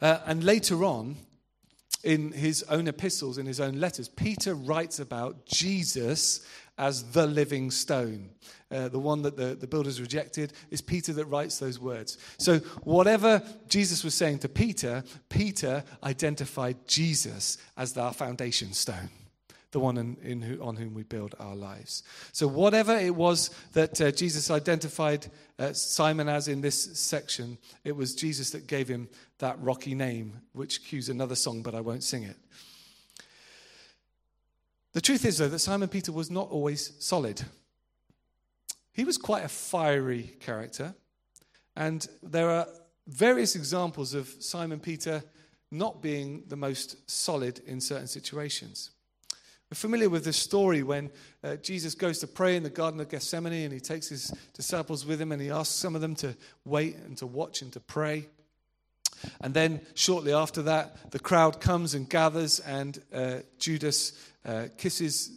Uh, 0.00 0.18
and 0.26 0.44
later 0.44 0.84
on, 0.84 1.16
in 2.02 2.32
his 2.32 2.62
own 2.64 2.88
epistles, 2.88 3.38
in 3.38 3.46
his 3.46 3.60
own 3.60 3.78
letters, 3.78 4.08
Peter 4.08 4.54
writes 4.54 4.98
about 4.98 5.46
Jesus 5.46 6.46
as 6.78 7.12
the 7.12 7.26
living 7.26 7.70
stone. 7.70 8.30
Uh, 8.70 8.88
the 8.88 8.98
one 8.98 9.22
that 9.22 9.36
the, 9.36 9.54
the 9.54 9.66
builders 9.66 10.00
rejected 10.00 10.52
is 10.70 10.80
Peter 10.80 11.12
that 11.12 11.26
writes 11.26 11.58
those 11.58 11.78
words. 11.78 12.18
So, 12.38 12.58
whatever 12.82 13.42
Jesus 13.68 14.02
was 14.02 14.14
saying 14.14 14.40
to 14.40 14.48
Peter, 14.48 15.04
Peter 15.28 15.84
identified 16.02 16.76
Jesus 16.88 17.58
as 17.76 17.96
our 17.98 18.14
foundation 18.14 18.72
stone 18.72 19.10
the 19.72 19.80
one 19.80 19.96
in, 19.96 20.16
in 20.22 20.42
who, 20.42 20.62
on 20.62 20.76
whom 20.76 20.94
we 20.94 21.02
build 21.02 21.34
our 21.40 21.56
lives. 21.56 22.02
So, 22.32 22.46
whatever 22.46 22.96
it 22.96 23.14
was 23.14 23.50
that 23.72 24.00
uh, 24.00 24.12
Jesus 24.12 24.50
identified 24.50 25.26
uh, 25.58 25.72
Simon 25.72 26.28
as 26.28 26.46
in 26.46 26.60
this 26.60 26.98
section, 26.98 27.58
it 27.82 27.96
was 27.96 28.14
Jesus 28.14 28.50
that 28.50 28.66
gave 28.66 28.86
him 28.86 29.08
that 29.38 29.60
rocky 29.60 29.94
name, 29.94 30.40
which 30.52 30.84
cues 30.84 31.08
another 31.08 31.34
song, 31.34 31.62
but 31.62 31.74
I 31.74 31.80
won't 31.80 32.04
sing 32.04 32.22
it. 32.22 32.36
The 34.92 35.00
truth 35.00 35.24
is, 35.24 35.38
though, 35.38 35.48
that 35.48 35.58
Simon 35.58 35.88
Peter 35.88 36.12
was 36.12 36.30
not 36.30 36.50
always 36.50 36.92
solid. 36.98 37.42
He 38.92 39.04
was 39.04 39.16
quite 39.16 39.44
a 39.44 39.48
fiery 39.48 40.34
character, 40.40 40.94
and 41.74 42.06
there 42.22 42.50
are 42.50 42.66
various 43.08 43.56
examples 43.56 44.12
of 44.12 44.28
Simon 44.38 44.80
Peter 44.80 45.24
not 45.70 46.02
being 46.02 46.44
the 46.48 46.56
most 46.56 47.10
solid 47.10 47.60
in 47.66 47.80
certain 47.80 48.06
situations. 48.06 48.90
We're 49.72 49.76
familiar 49.76 50.10
with 50.10 50.24
the 50.24 50.34
story 50.34 50.82
when 50.82 51.10
uh, 51.42 51.56
Jesus 51.56 51.94
goes 51.94 52.18
to 52.18 52.26
pray 52.26 52.56
in 52.56 52.62
the 52.62 52.68
Garden 52.68 53.00
of 53.00 53.08
Gethsemane 53.08 53.64
and 53.64 53.72
he 53.72 53.80
takes 53.80 54.06
his 54.06 54.30
disciples 54.52 55.06
with 55.06 55.18
him 55.18 55.32
and 55.32 55.40
he 55.40 55.48
asks 55.48 55.74
some 55.74 55.94
of 55.94 56.02
them 56.02 56.14
to 56.16 56.36
wait 56.66 56.96
and 56.96 57.16
to 57.16 57.26
watch 57.26 57.62
and 57.62 57.72
to 57.72 57.80
pray. 57.80 58.26
And 59.40 59.54
then 59.54 59.80
shortly 59.94 60.34
after 60.34 60.60
that, 60.64 61.10
the 61.10 61.18
crowd 61.18 61.58
comes 61.58 61.94
and 61.94 62.06
gathers, 62.06 62.60
and 62.60 63.00
uh, 63.14 63.36
Judas 63.58 64.12
uh, 64.44 64.66
kisses 64.76 65.30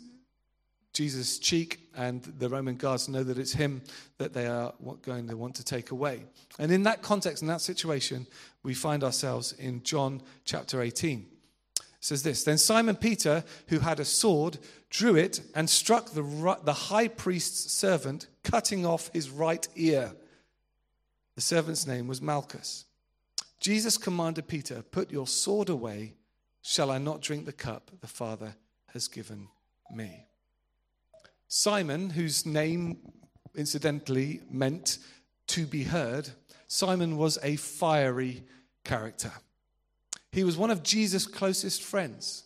Jesus' 0.92 1.40
cheek, 1.40 1.88
and 1.96 2.22
the 2.22 2.50
Roman 2.50 2.76
guards 2.76 3.08
know 3.08 3.24
that 3.24 3.38
it's 3.38 3.54
him 3.54 3.84
that 4.18 4.34
they 4.34 4.48
are 4.48 4.74
going 5.02 5.30
to 5.30 5.38
want 5.38 5.56
to 5.56 5.64
take 5.64 5.92
away. 5.92 6.26
And 6.60 6.74
in 6.74 6.84
that 6.84 7.02
context, 7.02 7.42
in 7.42 7.48
that 7.48 7.62
situation, 7.62 8.28
we 8.64 8.74
find 8.74 9.02
ourselves 9.02 9.54
in 9.54 9.82
John 9.84 10.22
chapter 10.44 10.82
18 10.82 11.26
says 12.06 12.22
this 12.22 12.44
Then 12.44 12.58
Simon 12.58 12.96
Peter, 12.96 13.44
who 13.68 13.80
had 13.80 14.00
a 14.00 14.06
sword, 14.06 14.60
drew 14.90 15.16
it 15.16 15.42
and 15.56 15.70
struck 15.70 16.12
the, 16.12 16.58
the 16.64 16.74
high 16.74 17.08
priest's 17.08 17.74
servant, 17.74 18.28
cutting 18.44 18.86
off 18.86 19.10
his 19.12 19.30
right 19.30 19.68
ear. 19.76 20.14
The 21.34 21.42
servant's 21.42 21.88
name 21.88 22.08
was 22.08 22.22
Malchus. 22.22 22.86
Jesus 23.60 23.98
commanded 23.98 24.48
Peter, 24.48 24.84
Put 24.84 25.12
your 25.12 25.26
sword 25.26 25.70
away. 25.70 26.14
Shall 26.62 26.92
I 26.92 27.00
not 27.00 27.22
drink 27.22 27.46
the 27.46 27.52
cup 27.52 27.92
the 28.02 28.08
Father 28.08 28.56
has 28.94 29.08
given 29.08 29.48
me? 29.92 30.28
Simon, 31.48 32.12
whose 32.12 32.46
name 32.46 32.98
incidentally 33.56 34.42
meant 34.50 35.00
to 35.48 35.66
be 35.66 35.84
heard, 35.84 36.30
Simon 36.68 37.18
was 37.18 37.38
a 37.42 37.56
fiery 37.56 38.44
character. 38.84 39.32
He 40.36 40.44
was 40.44 40.58
one 40.58 40.70
of 40.70 40.84
Jesus' 40.84 41.26
closest 41.26 41.82
friends. 41.82 42.44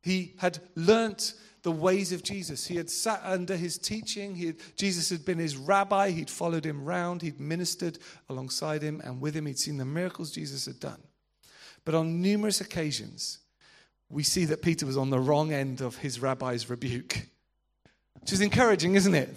He 0.00 0.32
had 0.38 0.60
learnt 0.74 1.34
the 1.62 1.70
ways 1.70 2.10
of 2.10 2.22
Jesus. 2.22 2.66
He 2.66 2.76
had 2.76 2.88
sat 2.88 3.20
under 3.22 3.54
his 3.54 3.76
teaching. 3.76 4.34
Had, 4.34 4.56
Jesus 4.74 5.10
had 5.10 5.26
been 5.26 5.36
his 5.36 5.58
rabbi. 5.58 6.08
He'd 6.08 6.30
followed 6.30 6.64
him 6.64 6.86
round. 6.86 7.20
He'd 7.20 7.38
ministered 7.38 7.98
alongside 8.30 8.80
him 8.80 9.02
and 9.04 9.20
with 9.20 9.36
him. 9.36 9.44
He'd 9.44 9.58
seen 9.58 9.76
the 9.76 9.84
miracles 9.84 10.30
Jesus 10.30 10.64
had 10.64 10.80
done. 10.80 11.02
But 11.84 11.94
on 11.94 12.22
numerous 12.22 12.62
occasions, 12.62 13.40
we 14.08 14.22
see 14.22 14.46
that 14.46 14.62
Peter 14.62 14.86
was 14.86 14.96
on 14.96 15.10
the 15.10 15.20
wrong 15.20 15.52
end 15.52 15.82
of 15.82 15.98
his 15.98 16.18
rabbi's 16.18 16.70
rebuke, 16.70 17.26
which 18.20 18.32
is 18.32 18.40
encouraging, 18.40 18.94
isn't 18.94 19.14
it? 19.14 19.36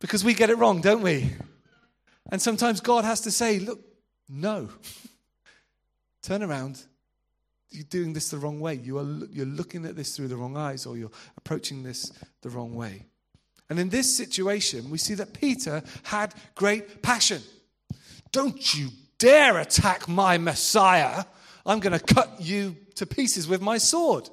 Because 0.00 0.24
we 0.24 0.34
get 0.34 0.50
it 0.50 0.58
wrong, 0.58 0.80
don't 0.80 1.02
we? 1.02 1.36
And 2.32 2.42
sometimes 2.42 2.80
God 2.80 3.04
has 3.04 3.20
to 3.20 3.30
say, 3.30 3.60
look, 3.60 3.78
no. 4.28 4.70
Turn 6.22 6.42
around. 6.42 6.82
You're 7.70 7.84
doing 7.84 8.12
this 8.12 8.30
the 8.30 8.38
wrong 8.38 8.60
way. 8.60 8.74
You 8.74 8.98
are, 8.98 9.26
you're 9.30 9.46
looking 9.46 9.84
at 9.86 9.96
this 9.96 10.16
through 10.16 10.28
the 10.28 10.36
wrong 10.36 10.56
eyes, 10.56 10.86
or 10.86 10.96
you're 10.96 11.10
approaching 11.36 11.82
this 11.82 12.12
the 12.42 12.50
wrong 12.50 12.74
way. 12.74 13.06
And 13.68 13.78
in 13.78 13.88
this 13.88 14.14
situation, 14.14 14.90
we 14.90 14.98
see 14.98 15.14
that 15.14 15.32
Peter 15.32 15.82
had 16.02 16.34
great 16.54 17.02
passion. 17.02 17.42
Don't 18.30 18.74
you 18.74 18.90
dare 19.18 19.58
attack 19.58 20.08
my 20.08 20.36
Messiah. 20.36 21.24
I'm 21.64 21.80
going 21.80 21.98
to 21.98 22.14
cut 22.14 22.40
you 22.40 22.76
to 22.96 23.06
pieces 23.06 23.46
with 23.48 23.62
my 23.62 23.78
sword. 23.78 24.28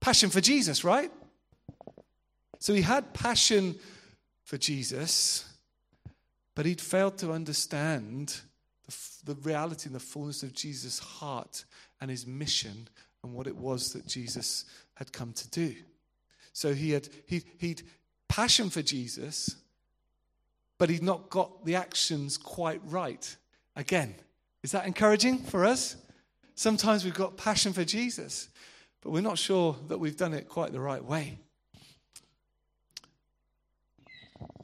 Passion 0.00 0.30
for 0.30 0.40
Jesus, 0.40 0.84
right? 0.84 1.10
So 2.58 2.74
he 2.74 2.82
had 2.82 3.14
passion 3.14 3.76
for 4.44 4.58
Jesus, 4.58 5.44
but 6.54 6.66
he'd 6.66 6.80
failed 6.80 7.18
to 7.18 7.32
understand 7.32 8.40
the, 8.86 9.34
the 9.34 9.40
reality 9.42 9.86
and 9.86 9.94
the 9.94 10.00
fullness 10.00 10.42
of 10.42 10.52
Jesus' 10.52 10.98
heart 10.98 11.64
and 12.00 12.10
his 12.10 12.26
mission 12.26 12.88
and 13.22 13.32
what 13.32 13.46
it 13.46 13.56
was 13.56 13.92
that 13.92 14.06
Jesus 14.06 14.64
had 14.94 15.12
come 15.12 15.32
to 15.32 15.48
do. 15.50 15.74
So 16.52 16.74
he 16.74 16.90
had 16.90 17.08
he, 17.26 17.42
he'd 17.58 17.82
passion 18.28 18.70
for 18.70 18.82
Jesus, 18.82 19.56
but 20.78 20.90
he'd 20.90 21.02
not 21.02 21.30
got 21.30 21.64
the 21.64 21.74
actions 21.74 22.36
quite 22.36 22.80
right. 22.84 23.36
Again, 23.76 24.14
is 24.62 24.72
that 24.72 24.86
encouraging 24.86 25.38
for 25.38 25.64
us? 25.64 25.96
Sometimes 26.54 27.04
we've 27.04 27.14
got 27.14 27.36
passion 27.36 27.72
for 27.72 27.84
Jesus, 27.84 28.48
but 29.00 29.10
we're 29.10 29.20
not 29.20 29.38
sure 29.38 29.76
that 29.88 29.98
we've 29.98 30.16
done 30.16 30.32
it 30.32 30.48
quite 30.48 30.72
the 30.72 30.80
right 30.80 31.04
way. 31.04 31.38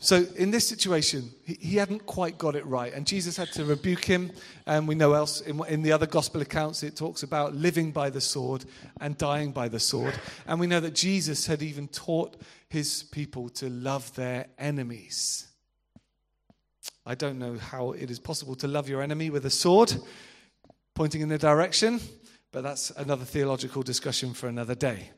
So, 0.02 0.25
in 0.37 0.50
this 0.50 0.66
situation, 0.66 1.30
he, 1.44 1.58
he, 1.60 1.76
hadn't 1.76 2.06
quite 2.06 2.38
got 2.38 2.56
it 2.56 2.64
right, 2.64 2.90
and 2.94 3.06
Jesus 3.06 3.37
had 3.37 3.52
to 3.52 3.66
rebuke 3.66 4.02
him. 4.02 4.32
And 4.66 4.88
we 4.88 4.94
know 4.94 5.12
else 5.12 5.42
in, 5.42 5.62
in, 5.66 5.82
the 5.82 5.92
other 5.92 6.06
gospel 6.06 6.40
accounts, 6.40 6.82
it 6.82 6.96
talks 6.96 7.22
about 7.22 7.54
living 7.54 7.90
by 7.92 8.08
the 8.08 8.20
sword 8.20 8.64
and 9.02 9.18
dying 9.18 9.52
by 9.52 9.68
the 9.68 9.78
sword. 9.78 10.18
And 10.46 10.58
we 10.58 10.66
know 10.66 10.80
that 10.80 10.94
Jesus 10.94 11.46
had 11.46 11.60
even 11.60 11.87
taught 11.87 12.40
his 12.70 13.02
people 13.02 13.50
to 13.50 13.68
love 13.68 14.14
their 14.14 14.46
enemies. 14.58 15.49
I 17.04 17.14
don't 17.14 17.38
know 17.38 17.58
how 17.58 17.92
it 17.92 18.10
is 18.10 18.18
possible 18.18 18.54
to 18.56 18.68
love 18.68 18.88
your 18.88 19.02
enemy 19.02 19.28
with 19.28 19.44
a 19.44 19.50
sword 19.50 19.92
pointing 20.94 21.20
in 21.20 21.28
the 21.28 21.37
direction, 21.37 22.00
but 22.52 22.62
that's 22.62 22.90
another 22.92 23.26
theological 23.26 23.82
discussion 23.82 24.32
for 24.32 24.49
another 24.49 24.75
day. 24.75 25.10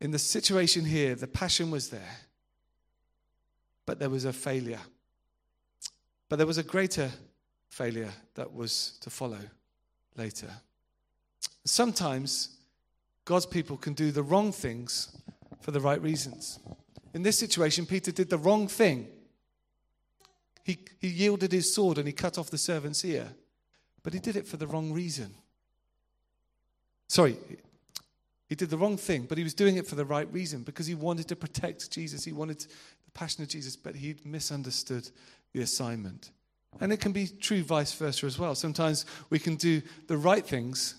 In 0.00 0.12
the 0.12 0.18
situation 0.18 0.86
here, 0.86 1.14
the 1.14 1.26
passion 1.26 1.70
was 1.70 1.90
there 1.90 2.16
but 3.86 3.98
there 3.98 4.10
was 4.10 4.24
a 4.24 4.32
failure. 4.32 4.80
But 6.28 6.36
there 6.36 6.46
was 6.46 6.58
a 6.58 6.62
greater 6.62 7.10
failure 7.68 8.10
that 8.34 8.52
was 8.52 8.98
to 9.00 9.10
follow 9.10 9.40
later. 10.16 10.50
Sometimes 11.64 12.56
God's 13.24 13.46
people 13.46 13.76
can 13.76 13.94
do 13.94 14.10
the 14.10 14.22
wrong 14.22 14.52
things 14.52 15.16
for 15.60 15.70
the 15.70 15.80
right 15.80 16.00
reasons. 16.02 16.58
In 17.14 17.22
this 17.22 17.38
situation, 17.38 17.86
Peter 17.86 18.10
did 18.10 18.30
the 18.30 18.38
wrong 18.38 18.68
thing. 18.68 19.08
He, 20.64 20.78
he 21.00 21.08
yielded 21.08 21.52
his 21.52 21.72
sword 21.72 21.98
and 21.98 22.06
he 22.06 22.12
cut 22.12 22.38
off 22.38 22.50
the 22.50 22.58
servant's 22.58 23.04
ear, 23.04 23.28
but 24.02 24.12
he 24.12 24.18
did 24.18 24.36
it 24.36 24.46
for 24.46 24.56
the 24.56 24.66
wrong 24.66 24.92
reason. 24.92 25.34
Sorry, 27.08 27.36
he 28.48 28.54
did 28.54 28.70
the 28.70 28.78
wrong 28.78 28.96
thing, 28.96 29.26
but 29.28 29.38
he 29.38 29.44
was 29.44 29.54
doing 29.54 29.76
it 29.76 29.86
for 29.86 29.94
the 29.94 30.04
right 30.04 30.30
reason 30.32 30.62
because 30.62 30.86
he 30.86 30.94
wanted 30.94 31.28
to 31.28 31.36
protect 31.36 31.90
Jesus. 31.90 32.24
He 32.24 32.32
wanted 32.32 32.66
passion 33.14 33.42
of 33.42 33.48
Jesus, 33.48 33.76
but 33.76 33.96
he'd 33.96 34.24
misunderstood 34.24 35.08
the 35.52 35.62
assignment. 35.62 36.30
And 36.80 36.92
it 36.92 37.00
can 37.00 37.12
be 37.12 37.26
true 37.26 37.62
vice 37.62 37.92
versa 37.92 38.26
as 38.26 38.38
well. 38.38 38.54
Sometimes 38.54 39.04
we 39.30 39.38
can 39.38 39.56
do 39.56 39.82
the 40.06 40.16
right 40.16 40.44
things, 40.44 40.94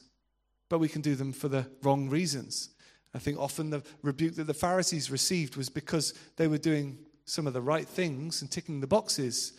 but 0.70 0.80
we 0.80 0.88
can 0.88 1.02
do 1.02 1.16
them 1.16 1.34
for 1.34 1.48
the 1.48 1.68
wrong 1.82 2.10
reasons. 2.10 2.70
I 3.16 3.20
think 3.20 3.40
often 3.40 3.70
the 3.70 3.84
rebuke 4.02 4.36
that 4.36 4.48
the 4.48 4.54
Pharisees 4.54 5.12
received 5.12 5.56
was 5.56 5.70
because 5.70 6.14
they 6.38 6.48
were 6.48 6.58
doing 6.58 6.98
some 7.26 7.48
of 7.48 7.54
the 7.54 7.62
right 7.62 7.88
things 7.88 8.42
and 8.42 8.50
ticking 8.52 8.82
the 8.82 8.88
boxes, 8.88 9.54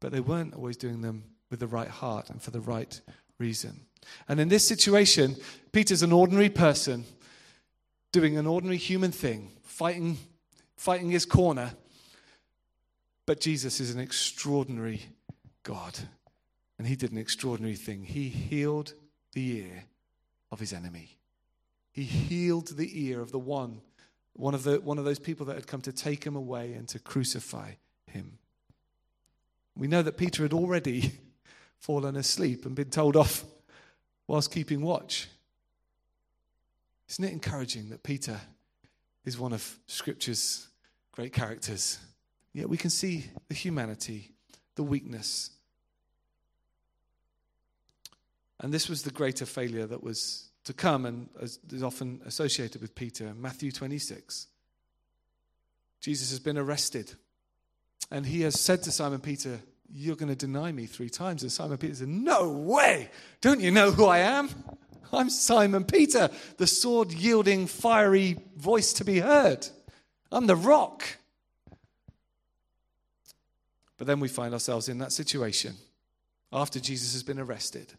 but 0.00 0.12
they 0.12 0.20
weren't 0.20 0.54
always 0.54 0.76
doing 0.76 1.00
them 1.00 1.24
with 1.50 1.60
the 1.60 1.66
right 1.66 1.88
heart 1.88 2.30
and 2.30 2.40
for 2.40 2.50
the 2.50 2.60
right 2.60 3.00
reason. 3.38 3.80
And 4.28 4.40
in 4.40 4.48
this 4.48 4.66
situation, 4.66 5.36
Peter's 5.72 6.02
an 6.02 6.12
ordinary 6.12 6.48
person 6.48 7.04
doing 8.12 8.36
an 8.36 8.46
ordinary 8.46 8.76
human 8.76 9.12
thing, 9.12 9.50
fighting, 9.62 10.18
fighting 10.76 11.10
his 11.10 11.24
corner. 11.24 11.72
But 13.32 13.40
Jesus 13.40 13.80
is 13.80 13.94
an 13.94 13.98
extraordinary 13.98 15.00
God. 15.62 15.98
And 16.76 16.86
he 16.86 16.96
did 16.96 17.12
an 17.12 17.16
extraordinary 17.16 17.76
thing. 17.76 18.02
He 18.02 18.28
healed 18.28 18.92
the 19.32 19.56
ear 19.56 19.84
of 20.50 20.60
his 20.60 20.74
enemy. 20.74 21.16
He 21.92 22.02
healed 22.02 22.76
the 22.76 23.06
ear 23.06 23.22
of 23.22 23.32
the 23.32 23.38
one, 23.38 23.80
one 24.34 24.52
of, 24.52 24.64
the, 24.64 24.82
one 24.82 24.98
of 24.98 25.06
those 25.06 25.18
people 25.18 25.46
that 25.46 25.54
had 25.54 25.66
come 25.66 25.80
to 25.80 25.92
take 25.92 26.24
him 26.24 26.36
away 26.36 26.74
and 26.74 26.86
to 26.88 26.98
crucify 26.98 27.70
him. 28.06 28.36
We 29.78 29.86
know 29.88 30.02
that 30.02 30.18
Peter 30.18 30.42
had 30.42 30.52
already 30.52 31.12
fallen 31.78 32.16
asleep 32.16 32.66
and 32.66 32.74
been 32.74 32.90
told 32.90 33.16
off 33.16 33.46
whilst 34.26 34.52
keeping 34.52 34.82
watch. 34.82 35.26
Isn't 37.08 37.24
it 37.24 37.32
encouraging 37.32 37.88
that 37.88 38.02
Peter 38.02 38.38
is 39.24 39.38
one 39.38 39.54
of 39.54 39.78
Scripture's 39.86 40.68
great 41.12 41.32
characters? 41.32 41.98
Yet 42.52 42.68
we 42.68 42.76
can 42.76 42.90
see 42.90 43.26
the 43.48 43.54
humanity, 43.54 44.32
the 44.76 44.82
weakness. 44.82 45.50
And 48.60 48.72
this 48.72 48.88
was 48.88 49.02
the 49.02 49.10
greater 49.10 49.46
failure 49.46 49.86
that 49.86 50.02
was 50.02 50.50
to 50.64 50.72
come 50.72 51.06
and 51.06 51.28
is 51.38 51.82
often 51.82 52.20
associated 52.24 52.80
with 52.80 52.94
Peter. 52.94 53.32
Matthew 53.34 53.72
26. 53.72 54.46
Jesus 56.00 56.30
has 56.30 56.40
been 56.40 56.58
arrested. 56.58 57.14
And 58.10 58.26
he 58.26 58.42
has 58.42 58.60
said 58.60 58.82
to 58.84 58.90
Simon 58.90 59.20
Peter, 59.20 59.60
You're 59.90 60.16
going 60.16 60.28
to 60.28 60.36
deny 60.36 60.70
me 60.70 60.86
three 60.86 61.08
times. 61.08 61.42
And 61.42 61.50
Simon 61.50 61.78
Peter 61.78 61.94
said, 61.94 62.08
No 62.08 62.50
way! 62.50 63.10
Don't 63.40 63.60
you 63.60 63.70
know 63.70 63.90
who 63.90 64.04
I 64.04 64.18
am? 64.18 64.50
I'm 65.12 65.28
Simon 65.28 65.84
Peter, 65.84 66.30
the 66.56 66.66
sword 66.66 67.12
yielding, 67.12 67.66
fiery 67.66 68.38
voice 68.56 68.94
to 68.94 69.04
be 69.04 69.20
heard. 69.20 69.66
I'm 70.30 70.46
the 70.46 70.56
rock. 70.56 71.04
But 74.02 74.08
then 74.08 74.18
we 74.18 74.26
find 74.26 74.52
ourselves 74.52 74.88
in 74.88 74.98
that 74.98 75.12
situation 75.12 75.76
after 76.52 76.80
Jesus 76.80 77.12
has 77.12 77.22
been 77.22 77.38
arrested. 77.38 77.92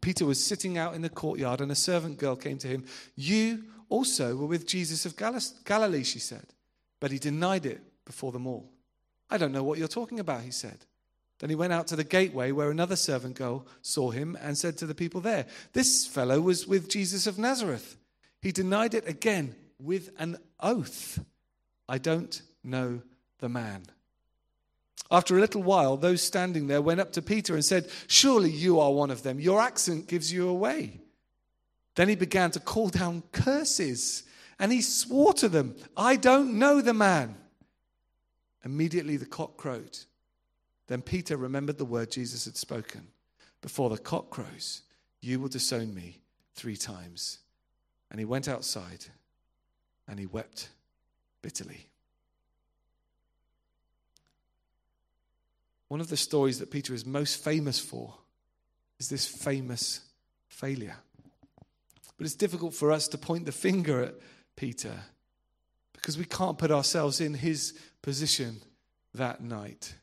Peter 0.00 0.24
was 0.24 0.40
sitting 0.40 0.78
out 0.78 0.94
in 0.94 1.02
the 1.02 1.08
courtyard, 1.08 1.60
and 1.60 1.72
a 1.72 1.74
servant 1.74 2.16
girl 2.16 2.36
came 2.36 2.58
to 2.58 2.68
him. 2.68 2.84
You 3.16 3.64
also 3.88 4.36
were 4.36 4.46
with 4.46 4.68
Jesus 4.68 5.04
of 5.06 5.16
Galilee, 5.64 6.04
she 6.04 6.20
said. 6.20 6.54
But 7.00 7.10
he 7.10 7.18
denied 7.18 7.66
it 7.66 7.80
before 8.04 8.30
them 8.30 8.46
all. 8.46 8.70
I 9.28 9.36
don't 9.36 9.50
know 9.50 9.64
what 9.64 9.80
you're 9.80 9.88
talking 9.88 10.20
about, 10.20 10.42
he 10.42 10.52
said. 10.52 10.86
Then 11.40 11.50
he 11.50 11.56
went 11.56 11.72
out 11.72 11.88
to 11.88 11.96
the 11.96 12.04
gateway 12.04 12.52
where 12.52 12.70
another 12.70 12.94
servant 12.94 13.34
girl 13.34 13.66
saw 13.82 14.12
him 14.12 14.38
and 14.40 14.56
said 14.56 14.78
to 14.78 14.86
the 14.86 14.94
people 14.94 15.20
there, 15.20 15.46
This 15.72 16.06
fellow 16.06 16.40
was 16.40 16.68
with 16.68 16.88
Jesus 16.88 17.26
of 17.26 17.36
Nazareth. 17.36 17.96
He 18.42 18.52
denied 18.52 18.94
it 18.94 19.08
again 19.08 19.56
with 19.82 20.10
an 20.20 20.38
oath. 20.60 21.18
I 21.88 21.98
don't 21.98 22.40
know 22.62 23.02
the 23.40 23.48
man. 23.48 23.86
After 25.10 25.36
a 25.36 25.40
little 25.40 25.62
while, 25.62 25.96
those 25.96 26.22
standing 26.22 26.68
there 26.68 26.80
went 26.80 27.00
up 27.00 27.12
to 27.12 27.22
Peter 27.22 27.54
and 27.54 27.64
said, 27.64 27.88
Surely 28.06 28.50
you 28.50 28.78
are 28.78 28.92
one 28.92 29.10
of 29.10 29.22
them. 29.22 29.40
Your 29.40 29.60
accent 29.60 30.06
gives 30.06 30.32
you 30.32 30.48
away. 30.48 31.00
Then 31.96 32.08
he 32.08 32.14
began 32.14 32.52
to 32.52 32.60
call 32.60 32.88
down 32.88 33.24
curses 33.32 34.22
and 34.60 34.70
he 34.70 34.82
swore 34.82 35.32
to 35.34 35.48
them, 35.48 35.74
I 35.96 36.16
don't 36.16 36.58
know 36.58 36.80
the 36.80 36.94
man. 36.94 37.34
Immediately 38.64 39.16
the 39.16 39.26
cock 39.26 39.56
crowed. 39.56 39.98
Then 40.86 41.02
Peter 41.02 41.36
remembered 41.36 41.78
the 41.78 41.84
word 41.84 42.10
Jesus 42.10 42.44
had 42.44 42.56
spoken 42.56 43.08
Before 43.62 43.90
the 43.90 43.98
cock 43.98 44.30
crows, 44.30 44.82
you 45.20 45.40
will 45.40 45.48
disown 45.48 45.94
me 45.94 46.20
three 46.54 46.76
times. 46.76 47.38
And 48.10 48.18
he 48.18 48.24
went 48.24 48.48
outside 48.48 49.06
and 50.06 50.18
he 50.18 50.26
wept 50.26 50.68
bitterly. 51.42 51.89
One 55.90 56.00
of 56.00 56.08
the 56.08 56.16
stories 56.16 56.60
that 56.60 56.70
Peter 56.70 56.94
is 56.94 57.04
most 57.04 57.42
famous 57.42 57.80
for 57.80 58.14
is 59.00 59.08
this 59.08 59.26
famous 59.26 60.02
failure. 60.46 60.94
But 62.16 62.26
it's 62.26 62.36
difficult 62.36 62.74
for 62.74 62.92
us 62.92 63.08
to 63.08 63.18
point 63.18 63.44
the 63.44 63.50
finger 63.50 64.00
at 64.04 64.14
Peter 64.54 64.94
because 65.92 66.16
we 66.16 66.24
can't 66.24 66.58
put 66.58 66.70
ourselves 66.70 67.20
in 67.20 67.34
his 67.34 67.76
position 68.02 68.62
that 69.14 69.42
night. 69.42 69.96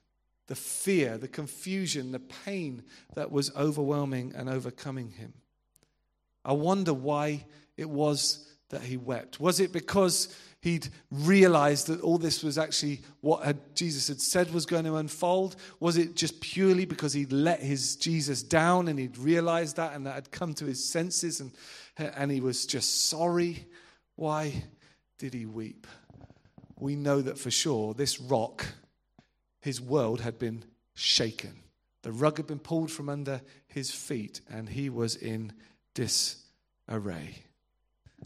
The 0.48 0.56
fear, 0.56 1.18
the 1.18 1.30
confusion, 1.30 2.12
the 2.12 2.20
pain 2.20 2.84
that 3.16 3.32
was 3.32 3.56
overwhelming 3.56 4.34
and 4.36 4.50
overcoming 4.50 5.12
him. 5.12 5.36
I 6.44 6.52
wonder 6.52 6.94
why 6.94 7.46
it 7.78 7.90
was 7.90 8.46
that 8.72 8.82
he 8.82 8.98
wept. 8.98 9.40
Was 9.40 9.62
it 9.62 9.72
because 9.72 10.36
he'd 10.68 10.90
realized 11.10 11.88
that 11.88 12.02
all 12.02 12.18
this 12.18 12.44
was 12.44 12.58
actually 12.58 13.00
what 13.22 13.44
had, 13.44 13.76
Jesus 13.76 14.10
had 14.10 14.20
said 14.20 14.54
was 14.54 14.66
going 14.66 14.84
to 14.84 14.98
unfold? 14.98 15.56
Was 15.80 15.98
it 15.98 16.16
just 16.16 16.42
purely 16.42 16.86
because 16.86 17.14
he'd 17.14 17.32
let 17.32 17.62
his 17.62 17.96
Jesus 17.96 18.44
down 18.44 18.90
and 18.90 19.00
he'd 19.00 19.18
realized 19.18 19.78
that 19.78 19.94
and 19.94 20.06
that 20.06 20.16
had 20.16 20.32
come 20.32 20.54
to 20.56 20.66
his 20.66 20.84
senses 20.84 21.40
and, 21.40 21.52
and 21.98 22.30
he 22.30 22.42
was 22.42 22.66
just 22.66 23.08
sorry? 23.08 23.66
Why 24.16 24.64
did 25.18 25.34
he 25.34 25.46
weep? 25.46 25.88
We 26.78 26.96
know 26.96 27.22
that 27.22 27.40
for 27.40 27.50
sure 27.50 27.94
this 27.94 28.20
rock, 28.20 28.66
his 29.62 29.80
world 29.80 30.22
had 30.22 30.38
been 30.38 30.66
shaken. 30.94 31.64
The 32.04 32.12
rug 32.12 32.38
had 32.38 32.48
been 32.48 32.60
pulled 32.60 32.92
from 32.92 33.10
under 33.10 33.42
his 33.68 33.90
feet 33.90 34.42
and 34.50 34.68
he 34.68 34.90
was 34.90 35.16
in 35.16 35.54
disarray. 35.96 37.47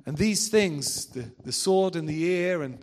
And 0.05 0.17
these 0.17 0.49
things, 0.49 1.05
the, 1.07 1.31
the 1.43 1.51
sword 1.51 1.95
in 1.95 2.05
the 2.05 2.23
ear 2.23 2.63
and, 2.63 2.79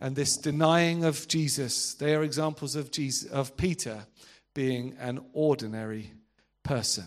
and 0.00 0.16
this 0.16 0.36
denying 0.36 1.04
of 1.04 1.28
Jesus, 1.28 1.94
they 1.94 2.14
are 2.14 2.22
examples 2.22 2.76
of, 2.76 2.90
Jesus, 2.90 3.30
of 3.30 3.56
Peter 3.56 4.06
being 4.54 4.96
an 4.98 5.20
ordinary 5.32 6.12
person. 6.62 7.04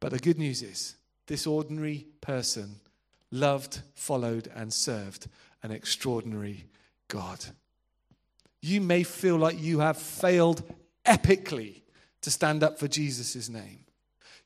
But 0.00 0.12
the 0.12 0.18
good 0.18 0.38
news 0.38 0.62
is, 0.62 0.96
this 1.26 1.46
ordinary 1.46 2.06
person 2.20 2.76
loved, 3.30 3.82
followed, 3.94 4.50
and 4.54 4.72
served 4.72 5.28
an 5.62 5.70
extraordinary 5.70 6.64
God. 7.08 7.44
You 8.60 8.80
may 8.80 9.02
feel 9.02 9.36
like 9.36 9.60
you 9.60 9.80
have 9.80 9.98
failed 9.98 10.62
epically 11.04 11.82
to 12.22 12.30
stand 12.30 12.62
up 12.62 12.78
for 12.78 12.88
Jesus' 12.88 13.48
name. 13.48 13.80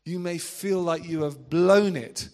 You 0.04 0.18
may 0.18 0.38
feel 0.38 0.80
like 0.80 1.08
you 1.08 1.22
have 1.22 1.48
blown 1.48 1.96
it 1.96 2.28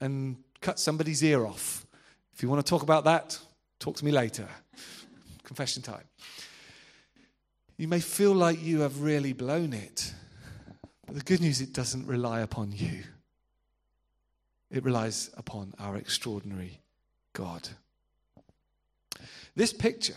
and 0.00 0.36
cut 0.62 0.78
somebody's 0.78 1.22
ear 1.22 1.44
off. 1.44 1.86
If 2.34 2.42
you 2.42 2.48
want 2.48 2.64
to 2.64 2.68
talk 2.68 2.82
about 2.82 3.04
that, 3.04 3.38
talk 3.78 3.96
to 3.96 4.04
me 4.04 4.12
later. 4.12 4.48
Confession 5.42 5.82
time. 5.82 6.04
You 7.76 7.88
may 7.88 8.00
feel 8.00 8.32
like 8.32 8.62
you 8.62 8.80
have 8.80 9.02
really 9.02 9.32
blown 9.32 9.72
it, 9.72 10.14
but 11.06 11.16
the 11.16 11.22
good 11.22 11.40
news, 11.40 11.60
it 11.60 11.72
doesn't 11.72 12.06
rely 12.06 12.40
upon 12.40 12.72
you. 12.72 13.02
It 14.70 14.84
relies 14.84 15.30
upon 15.36 15.74
our 15.78 15.96
extraordinary 15.96 16.80
God. 17.32 17.68
This 19.54 19.72
picture, 19.72 20.16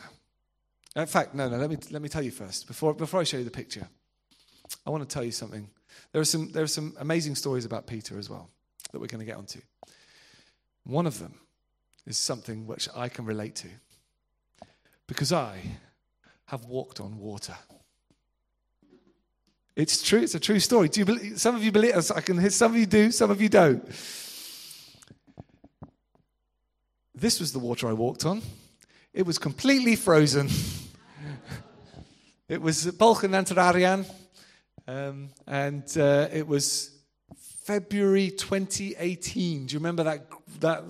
in 0.96 1.08
fact, 1.08 1.36
no, 1.36 1.50
no, 1.50 1.58
let 1.58 1.70
me, 1.70 1.78
let 1.92 2.02
me 2.02 2.08
tell 2.08 2.22
you 2.22 2.32
first, 2.32 2.68
before, 2.68 2.94
before 2.94 3.20
I 3.20 3.24
show 3.24 3.38
you 3.38 3.44
the 3.44 3.52
picture, 3.52 3.88
I 4.86 4.90
want 4.90 5.08
to 5.08 5.14
tell 5.14 5.24
you 5.24 5.32
something. 5.32 5.68
There 6.12 6.22
are, 6.22 6.26
some, 6.26 6.52
there 6.52 6.64
are 6.64 6.68
some 6.68 6.96
amazing 7.00 7.36
stories 7.36 7.66
about 7.66 7.88
Peter 7.88 8.18
as 8.18 8.30
well 8.30 8.50
that 8.92 9.00
we're 9.00 9.08
going 9.08 9.20
to 9.20 9.26
get 9.26 9.38
onto. 9.38 9.60
One 10.86 11.08
of 11.08 11.20
them 11.20 11.36
is 12.06 12.18
something 12.18 12.68
which 12.68 12.88
I 12.96 13.10
can 13.10 13.26
relate 13.26 13.56
to 13.56 13.68
because 15.08 15.34
I 15.34 15.60
have 16.46 16.66
walked 16.66 17.00
on 17.00 17.18
water. 17.18 17.56
It's 19.76 20.02
true, 20.02 20.22
it's 20.22 20.36
a 20.36 20.40
true 20.40 20.60
story. 20.60 20.88
Do 20.88 21.02
you 21.02 21.06
believe, 21.06 21.42
some 21.42 21.56
of 21.56 21.64
you 21.64 21.72
believe 21.72 22.12
I 22.12 22.22
can 22.22 22.40
hear 22.40 22.50
some 22.50 22.72
of 22.72 22.78
you 22.78 22.86
do, 22.86 23.12
some 23.12 23.30
of 23.30 23.42
you 23.42 23.50
don't. 23.50 23.84
This 27.14 27.40
was 27.40 27.52
the 27.52 27.60
water 27.60 27.88
I 27.88 27.94
walked 27.94 28.26
on. 28.26 28.42
It 29.14 29.26
was 29.26 29.38
completely 29.38 29.96
frozen. 29.96 30.50
it 32.50 32.62
was 32.62 32.86
Balkan 32.92 33.34
um, 34.88 35.30
and 35.48 35.98
uh, 35.98 36.28
it 36.32 36.48
was 36.48 36.95
February 37.66 38.30
2018. 38.30 39.66
Do 39.66 39.74
you 39.74 39.80
remember 39.80 40.04
that, 40.04 40.28
that 40.60 40.84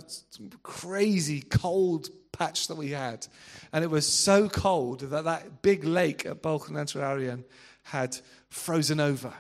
crazy 0.62 1.40
cold 1.40 2.10
patch 2.34 2.68
that 2.68 2.76
we 2.76 2.90
had? 2.90 3.26
And 3.72 3.82
it 3.82 3.90
was 3.90 4.06
so 4.06 4.50
cold 4.50 5.00
that 5.00 5.24
that 5.24 5.62
big 5.62 5.86
lake 5.86 6.26
at 6.26 6.42
Balkan 6.42 6.76
had 7.84 8.18
frozen 8.50 9.00
over. 9.00 9.34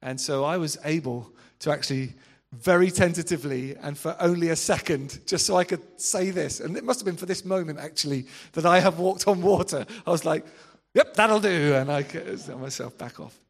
And 0.00 0.18
so 0.18 0.44
I 0.44 0.56
was 0.56 0.78
able 0.82 1.30
to 1.58 1.70
actually 1.70 2.14
very 2.52 2.90
tentatively 2.90 3.76
and 3.76 3.98
for 3.98 4.16
only 4.18 4.48
a 4.48 4.56
second, 4.56 5.20
just 5.26 5.44
so 5.44 5.56
I 5.56 5.64
could 5.64 5.82
say 6.00 6.30
this. 6.30 6.60
And 6.60 6.74
it 6.78 6.84
must 6.84 7.00
have 7.00 7.04
been 7.04 7.18
for 7.18 7.26
this 7.26 7.44
moment, 7.44 7.80
actually, 7.80 8.24
that 8.52 8.64
I 8.64 8.80
have 8.80 8.98
walked 8.98 9.28
on 9.28 9.42
water. 9.42 9.84
I 10.06 10.10
was 10.10 10.24
like, 10.24 10.46
yep, 10.94 11.12
that'll 11.16 11.40
do. 11.40 11.74
And 11.74 11.92
I 11.92 12.02
set 12.02 12.58
myself 12.58 12.96
back 12.96 13.20
off. 13.20 13.41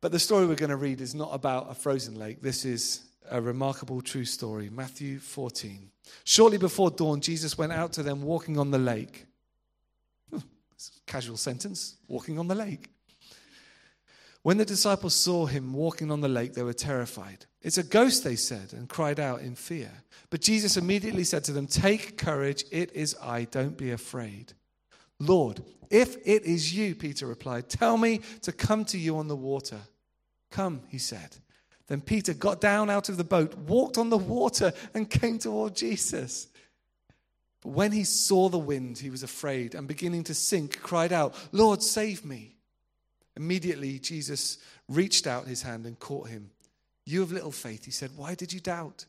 But 0.00 0.12
the 0.12 0.18
story 0.18 0.46
we're 0.46 0.54
going 0.54 0.70
to 0.70 0.76
read 0.76 1.00
is 1.00 1.14
not 1.14 1.30
about 1.32 1.70
a 1.70 1.74
frozen 1.74 2.18
lake. 2.18 2.40
This 2.40 2.64
is 2.64 3.00
a 3.30 3.40
remarkable 3.40 4.00
true 4.00 4.24
story. 4.24 4.70
Matthew 4.70 5.18
14. 5.18 5.90
Shortly 6.24 6.58
before 6.58 6.90
dawn, 6.90 7.20
Jesus 7.20 7.58
went 7.58 7.72
out 7.72 7.92
to 7.94 8.02
them 8.02 8.22
walking 8.22 8.58
on 8.58 8.70
the 8.70 8.78
lake. 8.78 9.26
Hmm, 10.30 10.38
casual 11.06 11.36
sentence, 11.36 11.96
walking 12.06 12.38
on 12.38 12.46
the 12.46 12.54
lake. 12.54 12.88
When 14.42 14.56
the 14.56 14.64
disciples 14.64 15.14
saw 15.14 15.46
him 15.46 15.72
walking 15.72 16.10
on 16.10 16.20
the 16.20 16.28
lake, 16.28 16.54
they 16.54 16.62
were 16.62 16.72
terrified. 16.72 17.46
It's 17.60 17.76
a 17.76 17.82
ghost, 17.82 18.22
they 18.22 18.36
said, 18.36 18.72
and 18.72 18.88
cried 18.88 19.18
out 19.18 19.40
in 19.40 19.56
fear. 19.56 19.90
But 20.30 20.42
Jesus 20.42 20.76
immediately 20.76 21.24
said 21.24 21.42
to 21.44 21.52
them, 21.52 21.66
Take 21.66 22.16
courage, 22.16 22.64
it 22.70 22.92
is 22.92 23.16
I, 23.20 23.44
don't 23.44 23.76
be 23.76 23.90
afraid. 23.90 24.52
Lord, 25.18 25.62
if 25.90 26.16
it 26.26 26.44
is 26.44 26.74
you, 26.74 26.94
Peter 26.94 27.26
replied, 27.26 27.68
tell 27.68 27.96
me 27.96 28.20
to 28.42 28.52
come 28.52 28.84
to 28.86 28.98
you 28.98 29.18
on 29.18 29.28
the 29.28 29.36
water. 29.36 29.80
Come, 30.50 30.82
he 30.88 30.98
said. 30.98 31.36
Then 31.86 32.00
Peter 32.02 32.34
got 32.34 32.60
down 32.60 32.90
out 32.90 33.08
of 33.08 33.16
the 33.16 33.24
boat, 33.24 33.54
walked 33.56 33.96
on 33.96 34.10
the 34.10 34.18
water, 34.18 34.72
and 34.94 35.08
came 35.08 35.38
toward 35.38 35.74
Jesus. 35.74 36.48
But 37.62 37.70
when 37.70 37.92
he 37.92 38.04
saw 38.04 38.48
the 38.48 38.58
wind, 38.58 38.98
he 38.98 39.10
was 39.10 39.22
afraid 39.22 39.74
and 39.74 39.88
beginning 39.88 40.24
to 40.24 40.34
sink, 40.34 40.80
cried 40.82 41.12
out, 41.12 41.34
Lord, 41.50 41.82
save 41.82 42.24
me. 42.24 42.56
Immediately, 43.36 43.98
Jesus 44.00 44.58
reached 44.88 45.26
out 45.26 45.46
his 45.46 45.62
hand 45.62 45.86
and 45.86 45.98
caught 45.98 46.28
him. 46.28 46.50
You 47.04 47.20
have 47.20 47.32
little 47.32 47.52
faith, 47.52 47.86
he 47.86 47.90
said, 47.90 48.10
why 48.16 48.34
did 48.34 48.52
you 48.52 48.60
doubt? 48.60 49.06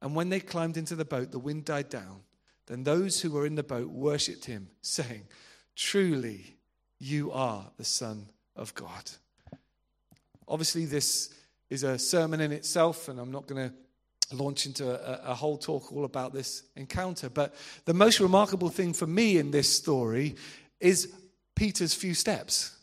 And 0.00 0.14
when 0.14 0.30
they 0.30 0.40
climbed 0.40 0.76
into 0.76 0.96
the 0.96 1.04
boat, 1.04 1.30
the 1.30 1.38
wind 1.38 1.66
died 1.66 1.90
down. 1.90 2.20
Then 2.68 2.84
those 2.84 3.22
who 3.22 3.30
were 3.30 3.46
in 3.46 3.54
the 3.54 3.62
boat 3.62 3.88
worshipped 3.88 4.44
him, 4.44 4.68
saying, 4.82 5.22
Truly, 5.74 6.58
you 6.98 7.32
are 7.32 7.64
the 7.78 7.84
Son 7.84 8.26
of 8.54 8.74
God. 8.74 9.10
Obviously, 10.46 10.84
this 10.84 11.32
is 11.70 11.82
a 11.82 11.98
sermon 11.98 12.42
in 12.42 12.52
itself, 12.52 13.08
and 13.08 13.18
I'm 13.18 13.32
not 13.32 13.46
going 13.46 13.70
to 13.70 14.36
launch 14.36 14.66
into 14.66 14.86
a, 14.86 15.30
a, 15.30 15.34
whole 15.34 15.56
talk 15.56 15.90
all 15.92 16.04
about 16.04 16.34
this 16.34 16.62
encounter. 16.76 17.30
But 17.30 17.54
the 17.86 17.94
most 17.94 18.20
remarkable 18.20 18.68
thing 18.68 18.92
for 18.92 19.06
me 19.06 19.38
in 19.38 19.50
this 19.50 19.74
story 19.74 20.36
is 20.78 21.10
Peter's 21.54 21.94
few 21.94 22.12
steps. 22.12 22.76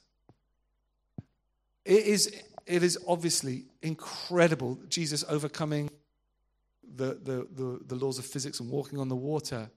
It 1.84 2.08
is, 2.08 2.42
it 2.66 2.82
is 2.82 2.98
obviously 3.08 3.66
incredible, 3.84 4.80
Jesus 4.90 5.24
overcoming 5.30 5.92
the, 6.96 7.18
the, 7.24 7.48
the, 7.56 7.80
the 7.88 7.96
laws 7.96 8.20
of 8.20 8.26
physics 8.26 8.60
and 8.60 8.70
walking 8.70 9.00
on 9.00 9.10
the 9.10 9.16
water. 9.16 9.70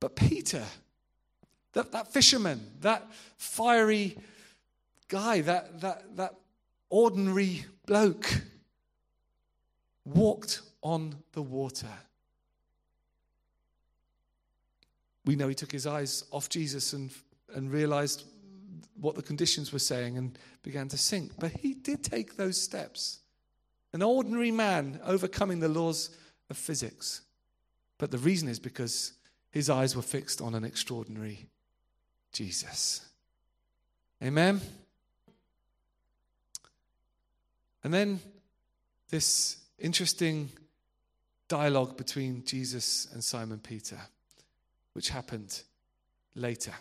But 0.00 0.16
Peter, 0.16 0.64
that, 1.72 1.92
that 1.92 2.12
fisherman, 2.12 2.60
that 2.80 3.06
fiery 3.36 4.16
guy, 5.08 5.40
that, 5.42 5.80
that, 5.80 6.16
that 6.16 6.34
ordinary 6.90 7.64
bloke, 7.86 8.42
walked 10.04 10.62
on 10.82 11.14
the 11.32 11.42
water. 11.42 11.88
We 15.24 15.36
know 15.36 15.48
he 15.48 15.54
took 15.54 15.72
his 15.72 15.86
eyes 15.86 16.24
off 16.30 16.48
Jesus 16.48 16.94
and, 16.94 17.10
and 17.54 17.70
realized 17.70 18.24
what 19.00 19.14
the 19.14 19.22
conditions 19.22 19.72
were 19.72 19.78
saying 19.78 20.16
and 20.16 20.38
began 20.62 20.88
to 20.88 20.98
sink. 20.98 21.32
But 21.38 21.52
he 21.52 21.74
did 21.74 22.02
take 22.02 22.36
those 22.36 22.60
steps. 22.60 23.20
An 23.92 24.02
ordinary 24.02 24.50
man 24.50 25.00
overcoming 25.04 25.60
the 25.60 25.68
laws 25.68 26.10
of 26.50 26.56
physics. 26.56 27.22
But 27.96 28.10
the 28.10 28.18
reason 28.18 28.48
is 28.48 28.58
because 28.58 29.12
his 29.50 29.70
eyes 29.70 29.96
were 29.96 30.02
fixed 30.02 30.40
on 30.40 30.54
an 30.54 30.64
extraordinary 30.64 31.46
Jesus. 32.32 33.06
Amen? 34.22 34.60
And 37.82 37.94
then 37.94 38.20
this 39.10 39.56
interesting 39.78 40.50
dialogue 41.48 41.96
between 41.96 42.44
Jesus 42.44 43.08
and 43.12 43.24
Simon 43.24 43.58
Peter, 43.58 43.98
which 44.92 45.08
happened 45.08 45.62
later. 46.34 46.72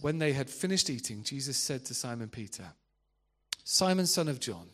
When 0.00 0.18
they 0.18 0.32
had 0.32 0.48
finished 0.48 0.88
eating, 0.88 1.22
Jesus 1.22 1.56
said 1.56 1.84
to 1.86 1.94
Simon 1.94 2.28
Peter, 2.28 2.64
Simon, 3.64 4.06
son 4.06 4.28
of 4.28 4.40
John, 4.40 4.68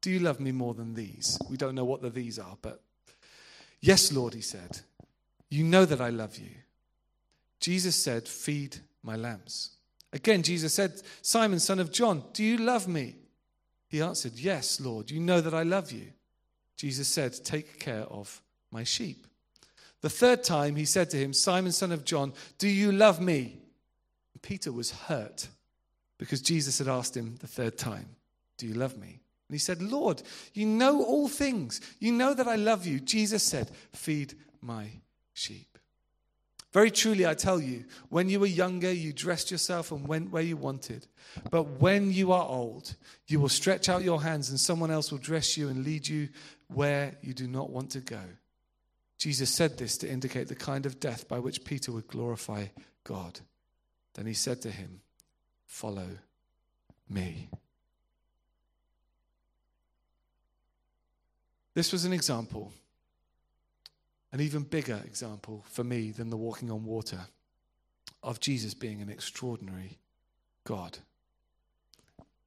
do 0.00 0.10
you 0.10 0.20
love 0.20 0.40
me 0.40 0.52
more 0.52 0.74
than 0.74 0.94
these? 0.94 1.38
We 1.50 1.56
don't 1.56 1.74
know 1.74 1.84
what 1.84 2.02
the 2.02 2.10
these 2.10 2.38
are, 2.38 2.56
but 2.62 2.80
yes, 3.80 4.12
Lord, 4.12 4.34
he 4.34 4.40
said, 4.40 4.80
you 5.50 5.64
know 5.64 5.84
that 5.84 6.00
I 6.00 6.10
love 6.10 6.36
you. 6.36 6.50
Jesus 7.60 7.96
said, 7.96 8.28
Feed 8.28 8.76
my 9.02 9.16
lambs. 9.16 9.70
Again, 10.12 10.42
Jesus 10.42 10.74
said, 10.74 11.00
Simon, 11.22 11.58
son 11.58 11.80
of 11.80 11.92
John, 11.92 12.22
do 12.32 12.44
you 12.44 12.58
love 12.58 12.86
me? 12.88 13.16
He 13.88 14.00
answered, 14.00 14.34
Yes, 14.36 14.80
Lord, 14.80 15.10
you 15.10 15.20
know 15.20 15.40
that 15.40 15.54
I 15.54 15.62
love 15.62 15.90
you. 15.90 16.12
Jesus 16.76 17.08
said, 17.08 17.32
Take 17.44 17.80
care 17.80 18.04
of 18.04 18.40
my 18.70 18.84
sheep. 18.84 19.26
The 20.00 20.10
third 20.10 20.44
time 20.44 20.76
he 20.76 20.84
said 20.84 21.10
to 21.10 21.16
him, 21.16 21.32
Simon, 21.32 21.72
son 21.72 21.90
of 21.90 22.04
John, 22.04 22.32
do 22.58 22.68
you 22.68 22.92
love 22.92 23.20
me? 23.20 23.58
Peter 24.40 24.70
was 24.70 24.92
hurt 24.92 25.48
because 26.16 26.40
Jesus 26.40 26.78
had 26.78 26.86
asked 26.86 27.16
him 27.16 27.36
the 27.40 27.48
third 27.48 27.76
time, 27.76 28.06
Do 28.56 28.66
you 28.66 28.74
love 28.74 28.96
me? 28.96 29.18
And 29.48 29.54
he 29.54 29.58
said, 29.58 29.80
Lord, 29.80 30.22
you 30.52 30.66
know 30.66 31.02
all 31.02 31.28
things. 31.28 31.80
You 32.00 32.12
know 32.12 32.34
that 32.34 32.46
I 32.46 32.56
love 32.56 32.86
you. 32.86 33.00
Jesus 33.00 33.42
said, 33.42 33.70
Feed 33.92 34.34
my 34.60 34.88
sheep. 35.32 35.78
Very 36.72 36.90
truly, 36.90 37.26
I 37.26 37.32
tell 37.32 37.58
you, 37.60 37.84
when 38.10 38.28
you 38.28 38.40
were 38.40 38.46
younger, 38.46 38.92
you 38.92 39.14
dressed 39.14 39.50
yourself 39.50 39.90
and 39.90 40.06
went 40.06 40.30
where 40.30 40.42
you 40.42 40.58
wanted. 40.58 41.06
But 41.50 41.80
when 41.80 42.12
you 42.12 42.32
are 42.32 42.46
old, 42.46 42.94
you 43.26 43.40
will 43.40 43.48
stretch 43.48 43.88
out 43.88 44.04
your 44.04 44.22
hands 44.22 44.50
and 44.50 44.60
someone 44.60 44.90
else 44.90 45.10
will 45.10 45.18
dress 45.18 45.56
you 45.56 45.68
and 45.68 45.82
lead 45.82 46.06
you 46.06 46.28
where 46.68 47.16
you 47.22 47.32
do 47.32 47.48
not 47.48 47.70
want 47.70 47.90
to 47.92 48.00
go. 48.00 48.20
Jesus 49.16 49.50
said 49.50 49.78
this 49.78 49.96
to 49.98 50.10
indicate 50.10 50.48
the 50.48 50.54
kind 50.54 50.84
of 50.84 51.00
death 51.00 51.26
by 51.26 51.38
which 51.38 51.64
Peter 51.64 51.90
would 51.90 52.06
glorify 52.06 52.66
God. 53.02 53.40
Then 54.14 54.26
he 54.26 54.34
said 54.34 54.60
to 54.62 54.70
him, 54.70 55.00
Follow 55.66 56.08
me. 57.08 57.48
This 61.78 61.92
was 61.92 62.04
an 62.04 62.12
example, 62.12 62.72
an 64.32 64.40
even 64.40 64.64
bigger 64.64 65.00
example 65.06 65.64
for 65.68 65.84
me 65.84 66.10
than 66.10 66.28
the 66.28 66.36
walking 66.36 66.72
on 66.72 66.82
water 66.82 67.20
of 68.20 68.40
Jesus 68.40 68.74
being 68.74 69.00
an 69.00 69.08
extraordinary 69.08 70.00
God. 70.64 70.98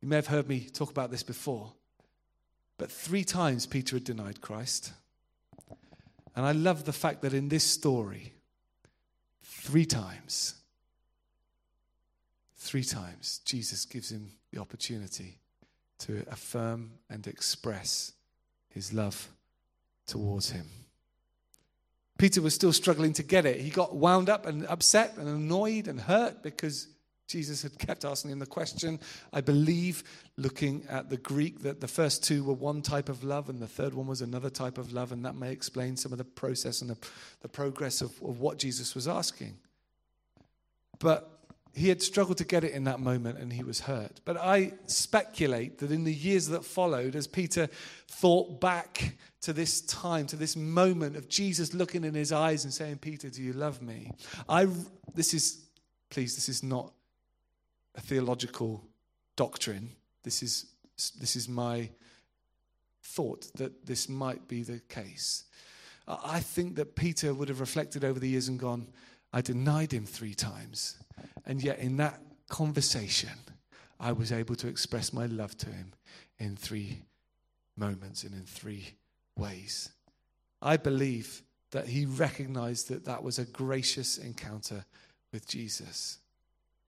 You 0.02 0.10
may 0.10 0.18
have 0.18 0.28
heard 0.28 0.50
me 0.50 0.68
talk 0.74 0.92
about 0.92 1.12
this 1.12 1.24
before, 1.24 1.72
but 2.78 2.92
three 2.92 3.24
times 3.24 3.66
Peter 3.66 3.96
had 3.96 4.04
denied 4.04 4.42
Christ. 4.42 4.92
And 6.36 6.46
I 6.46 6.52
love 6.52 6.84
the 6.84 6.92
fact 6.92 7.22
that 7.22 7.34
in 7.34 7.48
this 7.48 7.64
story, 7.64 8.34
three 9.42 9.86
times, 9.86 10.56
three 12.58 12.84
times, 12.84 13.40
Jesus 13.46 13.86
gives 13.86 14.12
him 14.12 14.32
the 14.52 14.60
opportunity 14.60 15.40
to 16.00 16.26
affirm 16.30 16.92
and 17.10 17.26
express 17.28 18.12
his 18.74 18.94
love 18.94 19.30
towards 20.08 20.52
him. 20.52 20.68
Peter 22.18 22.42
was 22.42 22.54
still 22.54 22.74
struggling 22.74 23.14
to 23.14 23.24
get 23.24 23.46
it. 23.46 23.60
He 23.60 23.70
got 23.70 23.96
wound 23.96 24.30
up 24.30 24.46
and 24.46 24.66
upset 24.68 25.18
and 25.18 25.28
annoyed 25.28 25.88
and 25.88 26.00
hurt 26.00 26.44
because 26.44 26.88
Jesus 27.28 27.64
had 27.64 27.80
kept 27.80 28.04
asking 28.04 28.32
him 28.32 28.40
the 28.40 28.46
question. 28.46 29.00
I 29.32 29.42
believe, 29.42 30.04
looking 30.38 30.84
at 30.90 31.10
the 31.10 31.18
Greek, 31.18 31.62
that 31.62 31.80
the 31.80 31.88
first 31.88 32.24
two 32.24 32.44
were 32.44 32.54
one 32.54 32.82
type 32.82 33.10
of 33.10 33.24
love 33.24 33.50
and 33.50 33.60
the 33.60 33.68
third 33.68 33.94
one 33.94 34.06
was 34.06 34.22
another 34.22 34.50
type 34.50 34.78
of 34.78 34.92
love, 34.92 35.12
and 35.12 35.26
that 35.26 35.36
may 35.36 35.52
explain 35.52 35.96
some 35.96 36.12
of 36.12 36.18
the 36.18 36.26
process 36.26 36.82
and 36.82 36.90
the, 36.90 36.98
the 37.42 37.48
progress 37.48 38.02
of, 38.02 38.12
of 38.22 38.40
what 38.42 38.60
Jesus 38.60 38.94
was 38.94 39.08
asking. 39.08 39.58
But 41.00 41.31
he 41.74 41.90
had 41.90 42.02
struggled 42.02 42.38
to 42.38 42.44
get 42.44 42.64
it 42.64 42.74
in 42.74 42.84
that 42.84 43.00
moment 43.00 43.40
and 43.40 43.54
he 43.54 43.64
was 43.64 43.82
hurt. 43.82 44.20
But 44.26 44.38
I 44.38 44.74
speculate 44.88 45.78
that 45.80 45.92
in 45.92 46.04
the 46.04 46.14
years 46.14 46.48
that 46.48 46.66
followed, 46.66 47.16
as 47.16 47.28
Peter 47.28 47.70
thought 48.08 48.60
back 48.60 49.16
to 49.42 49.54
this 49.54 49.82
time, 49.82 50.28
to 50.28 50.36
this 50.36 50.56
moment 50.56 51.16
of 51.16 51.30
Jesus 51.30 51.74
looking 51.74 52.04
in 52.04 52.14
his 52.14 52.32
eyes 52.32 52.66
and 52.66 52.74
saying, 52.74 52.98
Peter, 52.98 53.30
do 53.30 53.42
you 53.42 53.54
love 53.54 53.82
me? 53.82 54.12
I, 54.50 54.68
this 55.16 55.34
is, 55.34 55.66
please, 56.10 56.36
this 56.36 56.50
is 56.50 56.62
not 56.62 56.92
a 57.96 58.02
theological 58.02 58.84
doctrine. 59.36 59.92
This 60.24 60.44
is, 60.44 60.66
this 61.20 61.36
is 61.36 61.48
my 61.48 61.90
thought 63.04 63.48
that 63.56 63.86
this 63.86 64.10
might 64.10 64.48
be 64.48 64.64
the 64.64 64.80
case. 64.90 65.46
I 66.08 66.40
think 66.40 66.76
that 66.76 66.96
Peter 66.96 67.34
would 67.34 67.48
have 67.48 67.60
reflected 67.60 68.04
over 68.04 68.20
the 68.20 68.28
years 68.28 68.48
and 68.48 68.60
gone, 68.60 68.88
I 69.34 69.42
denied 69.42 69.94
him 69.94 70.06
three 70.06 70.34
times. 70.34 70.98
And 71.46 71.64
yet, 71.64 71.80
in 71.80 71.98
that 71.98 72.22
conversation, 72.50 73.30
I 74.00 74.12
was 74.12 74.32
able 74.32 74.56
to 74.56 74.68
express 74.68 75.14
my 75.14 75.26
love 75.26 75.58
to 75.60 75.70
him 75.70 75.94
in 76.40 76.56
three 76.56 77.04
moments 77.78 78.24
and 78.24 78.34
in 78.34 78.44
three 78.44 78.96
ways. 79.38 79.90
I 80.62 80.78
believe 80.78 81.44
that 81.72 81.88
he 81.88 82.06
recognized 82.06 82.90
that 82.90 83.06
that 83.06 83.24
was 83.24 83.40
a 83.40 83.46
gracious 83.46 84.18
encounter 84.18 84.86
with 85.32 85.48
Jesus. 85.48 86.20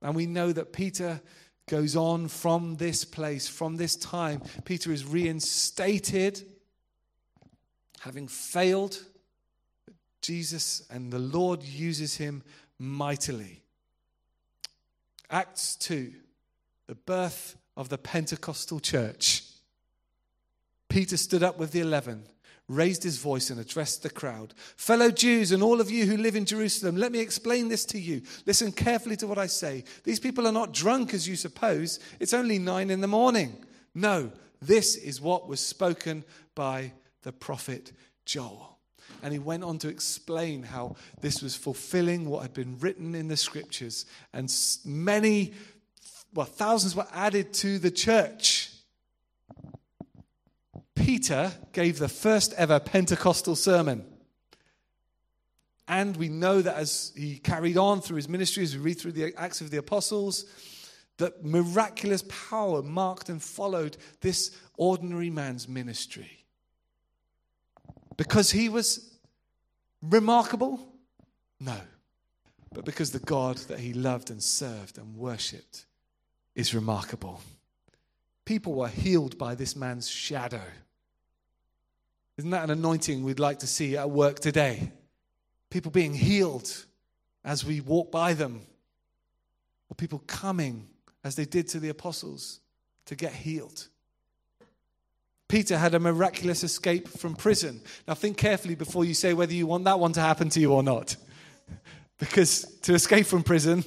And 0.02 0.16
we 0.16 0.26
know 0.26 0.52
that 0.52 0.74
Peter 0.74 1.22
goes 1.70 1.96
on 1.96 2.28
from 2.28 2.76
this 2.76 3.06
place, 3.06 3.48
from 3.48 3.78
this 3.78 3.96
time. 3.96 4.42
Peter 4.66 4.92
is 4.92 5.06
reinstated, 5.06 6.44
having 8.02 8.28
failed. 8.28 9.02
Jesus 10.24 10.88
and 10.90 11.12
the 11.12 11.20
Lord 11.20 11.62
uses 11.62 12.18
him 12.18 12.42
mightily. 12.80 13.62
Acts 15.30 15.76
2, 15.76 16.12
the 16.88 16.96
birth 16.96 17.56
of 17.78 17.90
the 17.90 17.98
Pentecostal 18.00 18.80
church. 18.80 19.44
Peter 20.90 21.18
stood 21.18 21.44
up 21.44 21.60
with 21.60 21.72
the 21.72 21.82
eleven 21.82 22.24
raised 22.70 23.04
his 23.04 23.18
voice 23.18 23.50
and 23.50 23.60
addressed 23.60 24.04
the 24.04 24.10
crowd 24.10 24.54
Fellow 24.78 25.12
Jews 25.12 25.52
and 25.52 25.62
all 25.62 25.82
of 25.82 25.92
you 25.92 26.06
who 26.06 26.18
live 26.18 26.36
in 26.36 26.46
Jerusalem, 26.46 26.96
let 26.96 27.12
me 27.12 27.20
explain 27.20 27.68
this 27.68 27.86
to 27.86 28.00
you. 28.00 28.22
Listen 28.46 28.72
carefully 28.72 29.18
to 29.18 29.28
what 29.28 29.38
I 29.38 29.48
say. 29.48 29.84
These 30.04 30.20
people 30.20 30.48
are 30.48 30.52
not 30.52 30.74
drunk 30.74 31.14
as 31.14 31.28
you 31.28 31.36
suppose, 31.36 32.00
it's 32.20 32.34
only 32.34 32.60
nine 32.60 32.90
in 32.90 33.02
the 33.02 33.08
morning. 33.08 33.66
No, 33.94 34.32
this 34.62 34.96
is 34.96 35.22
what 35.22 35.48
was 35.48 35.60
spoken 35.60 36.24
by 36.56 36.94
the 37.24 37.32
prophet 37.32 37.92
Joel. 38.26 38.73
And 39.22 39.32
he 39.32 39.40
went 39.40 39.64
on 39.64 39.78
to 39.80 39.88
explain 39.88 40.64
how 40.64 40.96
this 41.22 41.42
was 41.42 41.56
fulfilling 41.56 42.30
what 42.30 42.42
had 42.42 42.54
been 42.54 42.78
written 42.80 43.16
in 43.16 43.28
the 43.28 43.38
scriptures. 43.38 44.06
And 44.34 44.54
many, 44.86 45.54
well, 46.34 46.46
thousands 46.46 46.96
were 46.96 47.08
added 47.14 47.54
to 47.56 47.80
the 47.80 47.92
church 47.92 48.74
Peter 50.96 51.52
gave 51.74 52.00
the 52.00 52.08
first 52.08 52.54
ever 52.54 52.80
Pentecostal 52.80 53.56
sermon. 53.56 54.06
And 55.88 56.16
we 56.16 56.30
know 56.30 56.62
that 56.62 56.78
as 56.78 57.12
he 57.16 57.40
carried 57.40 57.78
on 57.78 58.00
through 58.00 58.18
his 58.18 58.30
ministry, 58.30 58.64
as 58.64 58.76
we 58.76 58.82
read 58.82 59.00
through 59.00 59.12
the 59.12 59.34
Acts 59.38 59.60
of 59.60 59.70
the 59.70 59.78
Apostles, 59.78 60.46
that 61.18 61.44
miraculous 61.44 62.24
power 62.30 62.82
marked 62.82 63.30
and 63.30 63.42
followed 63.42 63.98
this 64.22 64.58
ordinary 64.78 65.30
man's 65.30 65.68
ministry. 65.68 66.43
Because 68.18 68.52
he 68.52 68.70
was 68.70 69.18
remarkable? 70.02 70.80
No. 71.60 71.78
But 72.74 72.86
because 72.86 73.12
the 73.12 73.20
God 73.20 73.58
that 73.70 73.80
he 73.80 73.94
loved 73.94 74.30
and 74.30 74.42
served 74.42 74.98
and 74.98 75.16
worshipped 75.16 75.86
is 76.56 76.74
remarkable. 76.74 77.42
People 78.46 78.74
were 78.74 78.88
healed 78.88 79.38
by 79.38 79.56
this 79.56 79.76
man's 79.76 80.10
shadow. 80.10 80.62
Isn't 82.38 82.52
that 82.52 82.64
an 82.64 82.72
anointing 82.72 83.24
we'd 83.24 83.40
like 83.40 83.60
to 83.60 83.68
see 83.68 83.96
at 83.96 84.10
work 84.10 84.40
today? 84.40 84.92
People 85.70 85.92
being 85.92 86.14
healed 86.14 86.86
as 87.46 87.64
we 87.64 87.82
walk 87.82 88.12
by 88.12 88.34
them, 88.34 88.62
or 89.90 89.96
people 89.96 90.24
coming 90.28 90.88
as 91.24 91.36
they 91.36 91.46
did 91.46 91.68
to 91.70 91.80
the 91.80 91.90
apostles 91.90 92.60
to 93.06 93.16
get 93.16 93.34
healed. 93.34 93.88
Peter 95.54 95.78
had 95.78 95.94
a 95.94 96.00
miraculous 96.00 96.64
escape 96.64 97.08
from 97.08 97.36
prison. 97.36 97.80
Now, 98.08 98.16
think 98.16 98.38
carefully 98.38 98.74
before 98.74 99.06
you 99.06 99.14
say 99.14 99.36
whether 99.36 99.54
you 99.54 99.68
want 99.68 99.84
that 99.84 100.00
one 100.00 100.12
to 100.14 100.20
happen 100.20 100.50
to 100.50 100.60
you 100.60 100.74
or 100.74 100.82
not. 100.82 101.16
because 102.18 102.64
to 102.82 102.96
escape 102.96 103.28
from 103.28 103.44
prison, 103.44 103.86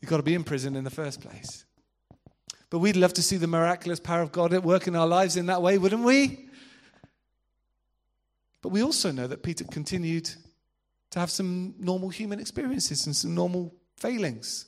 you've 0.00 0.10
got 0.10 0.16
to 0.16 0.24
be 0.24 0.34
in 0.34 0.42
prison 0.42 0.74
in 0.74 0.82
the 0.82 0.90
first 0.90 1.20
place. 1.20 1.64
But 2.70 2.80
we'd 2.80 2.96
love 2.96 3.12
to 3.12 3.22
see 3.22 3.36
the 3.36 3.46
miraculous 3.46 4.00
power 4.00 4.20
of 4.20 4.32
God 4.32 4.52
at 4.52 4.64
work 4.64 4.88
in 4.88 4.96
our 4.96 5.06
lives 5.06 5.36
in 5.36 5.46
that 5.46 5.62
way, 5.62 5.78
wouldn't 5.78 6.02
we? 6.02 6.48
But 8.62 8.70
we 8.70 8.82
also 8.82 9.12
know 9.12 9.28
that 9.28 9.44
Peter 9.44 9.62
continued 9.62 10.28
to 11.10 11.20
have 11.20 11.30
some 11.30 11.76
normal 11.78 12.08
human 12.08 12.40
experiences 12.40 13.06
and 13.06 13.14
some 13.14 13.36
normal 13.36 13.76
failings. 13.96 14.66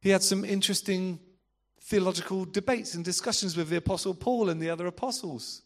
He 0.00 0.08
had 0.08 0.22
some 0.22 0.46
interesting 0.46 1.18
theological 1.82 2.44
debates 2.44 2.94
and 2.94 3.04
discussions 3.04 3.56
with 3.56 3.68
the 3.68 3.76
Apostle 3.76 4.14
Paul 4.14 4.48
and 4.48 4.60
the 4.60 4.70
other 4.70 4.86
apostles 4.86 5.62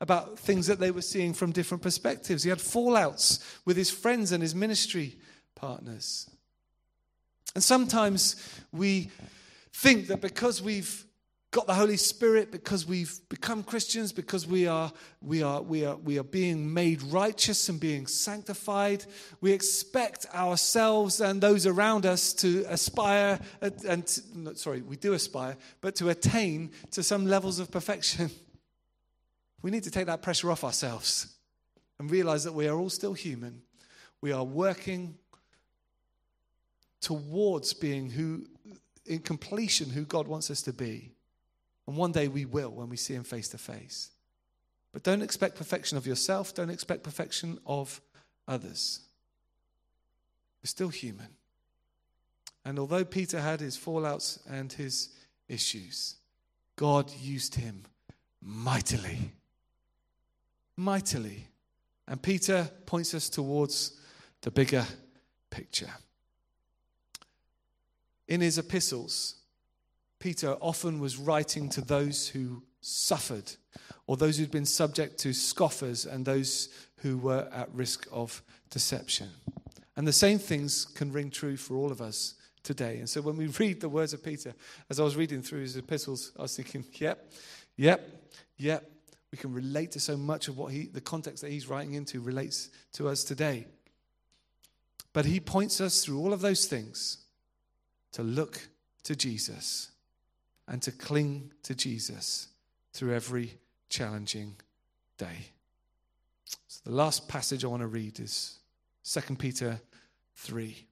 about 0.00 0.38
things 0.38 0.66
that 0.66 0.78
they 0.78 0.90
were 0.90 1.02
seeing 1.02 1.32
from 1.32 1.52
different 1.52 1.82
perspectives. 1.82 2.42
He 2.42 2.50
had 2.50 2.58
fallouts 2.58 3.42
with 3.64 3.76
his 3.76 3.90
friends 3.90 4.32
and 4.32 4.42
his 4.42 4.54
ministry 4.54 5.16
partners. 5.54 6.28
And 7.54 7.64
sometimes 7.64 8.36
we 8.72 9.10
think 9.72 10.08
that 10.08 10.20
because 10.20 10.60
we've 10.60 11.04
got 11.54 11.68
the 11.68 11.74
Holy 11.74 11.96
Spirit, 11.96 12.50
because 12.50 12.84
we've 12.84 13.20
become 13.28 13.62
Christians, 13.62 14.12
because 14.12 14.44
we 14.44 14.66
are, 14.66 14.92
we 15.20 15.40
are, 15.40 15.62
we 15.62 15.84
are, 15.84 15.94
we 15.94 16.18
are 16.18 16.24
being 16.24 16.74
made 16.74 17.00
righteous 17.04 17.68
and 17.68 17.78
being 17.78 18.08
sanctified, 18.08 19.04
we 19.40 19.52
expect 19.52 20.26
ourselves 20.34 21.20
and 21.20 21.40
those 21.40 21.64
around 21.64 22.06
us 22.06 22.32
to 22.32 22.64
aspire, 22.68 23.38
and 23.62 24.04
to, 24.04 24.56
sorry, 24.56 24.82
we 24.82 24.96
do 24.96 25.12
aspire, 25.12 25.56
but 25.80 25.94
to 25.94 26.08
attain 26.08 26.72
to 26.90 27.04
some 27.04 27.24
levels 27.24 27.58
of 27.58 27.70
perfection. 27.70 28.30
We 29.62 29.70
need 29.70 29.84
to 29.84 29.90
take 29.90 30.04
that 30.08 30.20
pressure 30.20 30.50
off 30.50 30.62
ourselves 30.62 31.26
and 31.98 32.10
realize 32.10 32.44
that 32.44 32.52
we 32.52 32.68
are 32.68 32.76
all 32.76 32.90
still 32.90 33.14
human. 33.14 33.62
We 34.20 34.30
are 34.30 34.44
working 34.44 35.14
towards 37.00 37.72
being 37.72 38.10
who, 38.10 38.44
in 39.06 39.20
completion, 39.20 39.88
who 39.88 40.04
God 40.04 40.28
wants 40.28 40.50
us 40.50 40.60
to 40.62 40.74
be. 40.74 41.13
And 41.86 41.96
one 41.96 42.12
day 42.12 42.28
we 42.28 42.44
will 42.44 42.70
when 42.70 42.88
we 42.88 42.96
see 42.96 43.14
him 43.14 43.24
face 43.24 43.48
to 43.48 43.58
face. 43.58 44.10
But 44.92 45.02
don't 45.02 45.22
expect 45.22 45.56
perfection 45.56 45.98
of 45.98 46.06
yourself, 46.06 46.54
don't 46.54 46.70
expect 46.70 47.02
perfection 47.02 47.58
of 47.66 48.00
others. 48.46 49.00
We're 50.62 50.68
still 50.68 50.88
human. 50.88 51.28
And 52.64 52.78
although 52.78 53.04
Peter 53.04 53.40
had 53.40 53.60
his 53.60 53.76
fallouts 53.76 54.38
and 54.48 54.72
his 54.72 55.10
issues, 55.48 56.16
God 56.76 57.12
used 57.20 57.56
him 57.56 57.82
mightily. 58.40 59.32
Mightily. 60.76 61.48
And 62.08 62.22
Peter 62.22 62.70
points 62.86 63.14
us 63.14 63.28
towards 63.28 64.00
the 64.40 64.50
bigger 64.50 64.86
picture. 65.50 65.90
In 68.26 68.40
his 68.40 68.58
epistles, 68.58 69.36
Peter 70.24 70.56
often 70.62 71.00
was 71.00 71.18
writing 71.18 71.68
to 71.68 71.82
those 71.82 72.28
who 72.28 72.62
suffered, 72.80 73.52
or 74.06 74.16
those 74.16 74.38
who'd 74.38 74.50
been 74.50 74.64
subject 74.64 75.18
to 75.18 75.34
scoffers, 75.34 76.06
and 76.06 76.24
those 76.24 76.70
who 77.02 77.18
were 77.18 77.46
at 77.52 77.68
risk 77.74 78.06
of 78.10 78.42
deception. 78.70 79.28
And 79.96 80.08
the 80.08 80.14
same 80.14 80.38
things 80.38 80.86
can 80.86 81.12
ring 81.12 81.28
true 81.28 81.58
for 81.58 81.74
all 81.74 81.92
of 81.92 82.00
us 82.00 82.36
today. 82.62 83.00
And 83.00 83.06
so 83.06 83.20
when 83.20 83.36
we 83.36 83.46
read 83.58 83.82
the 83.82 83.88
words 83.90 84.14
of 84.14 84.24
Peter, 84.24 84.54
as 84.88 84.98
I 84.98 85.02
was 85.02 85.14
reading 85.14 85.42
through 85.42 85.60
his 85.60 85.76
epistles, 85.76 86.32
I 86.38 86.42
was 86.42 86.56
thinking, 86.56 86.86
yep, 86.94 87.30
yep, 87.76 88.08
yep. 88.56 88.90
We 89.30 89.36
can 89.36 89.52
relate 89.52 89.92
to 89.92 90.00
so 90.00 90.16
much 90.16 90.48
of 90.48 90.56
what 90.56 90.72
he, 90.72 90.86
the 90.86 91.02
context 91.02 91.42
that 91.42 91.50
he's 91.50 91.68
writing 91.68 91.92
into 91.92 92.22
relates 92.22 92.70
to 92.94 93.08
us 93.08 93.24
today. 93.24 93.66
But 95.12 95.26
he 95.26 95.38
points 95.38 95.82
us 95.82 96.02
through 96.02 96.18
all 96.18 96.32
of 96.32 96.40
those 96.40 96.64
things 96.64 97.18
to 98.12 98.22
look 98.22 98.70
to 99.02 99.14
Jesus 99.14 99.90
and 100.68 100.80
to 100.82 100.92
cling 100.92 101.52
to 101.62 101.74
Jesus 101.74 102.48
through 102.92 103.14
every 103.14 103.58
challenging 103.88 104.56
day. 105.18 105.50
So 106.66 106.80
the 106.84 106.96
last 106.96 107.28
passage 107.28 107.64
I 107.64 107.68
want 107.68 107.82
to 107.82 107.86
read 107.86 108.20
is 108.20 108.58
2 109.04 109.36
Peter 109.36 109.80
3. 110.36 110.86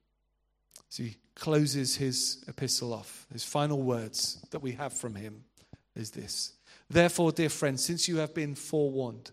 So 0.89 1.03
he 1.03 1.17
closes 1.35 1.95
his 1.95 2.43
epistle 2.47 2.93
off. 2.93 3.25
His 3.31 3.43
final 3.43 3.81
words 3.81 4.45
that 4.51 4.59
we 4.59 4.73
have 4.73 4.93
from 4.93 5.15
him 5.15 5.43
is 5.95 6.11
this 6.11 6.53
Therefore, 6.89 7.31
dear 7.31 7.49
friends, 7.49 7.83
since 7.83 8.07
you 8.07 8.17
have 8.17 8.33
been 8.33 8.55
forewarned, 8.55 9.31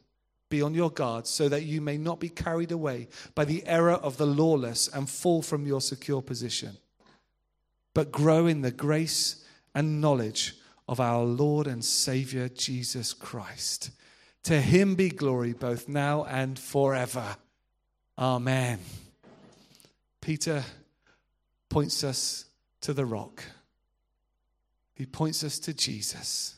be 0.49 0.63
on 0.63 0.75
your 0.75 0.91
guard 0.91 1.27
so 1.27 1.49
that 1.49 1.63
you 1.63 1.81
may 1.81 1.97
not 1.97 2.19
be 2.19 2.29
carried 2.29 2.73
away 2.73 3.09
by 3.35 3.45
the 3.45 3.65
error 3.67 3.93
of 3.93 4.17
the 4.17 4.27
lawless 4.27 4.89
and 4.89 5.09
fall 5.09 5.43
from 5.43 5.67
your 5.67 5.81
secure 5.81 6.21
position, 6.21 6.77
but 7.95 8.11
grow 8.11 8.47
in 8.47 8.63
the 8.63 8.71
grace 8.71 9.40
and 9.75 10.01
knowledge 10.01 10.55
of 10.89 11.01
our 11.01 11.23
Lord 11.25 11.67
and 11.67 11.85
Savior 11.85 12.49
Jesus 12.49 13.13
Christ. 13.13 13.91
To 14.45 14.61
him 14.61 14.95
be 14.95 15.09
glory 15.09 15.53
both 15.53 15.89
now 15.89 16.25
and 16.25 16.59
forever. 16.59 17.37
Amen. 18.19 18.79
Peter 20.21 20.65
points 21.69 22.03
us 22.03 22.47
to 22.81 22.93
the 22.93 23.07
rock. 23.07 23.45
He 24.95 25.07
points 25.07 25.45
us 25.45 25.59
to 25.61 25.73
Jesus. 25.73 26.57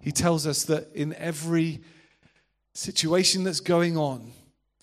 He 0.00 0.12
tells 0.12 0.46
us 0.46 0.64
that 0.64 0.88
in 0.94 1.14
every 1.14 1.80
situation 2.74 3.44
that's 3.44 3.60
going 3.60 3.96
on, 3.96 4.32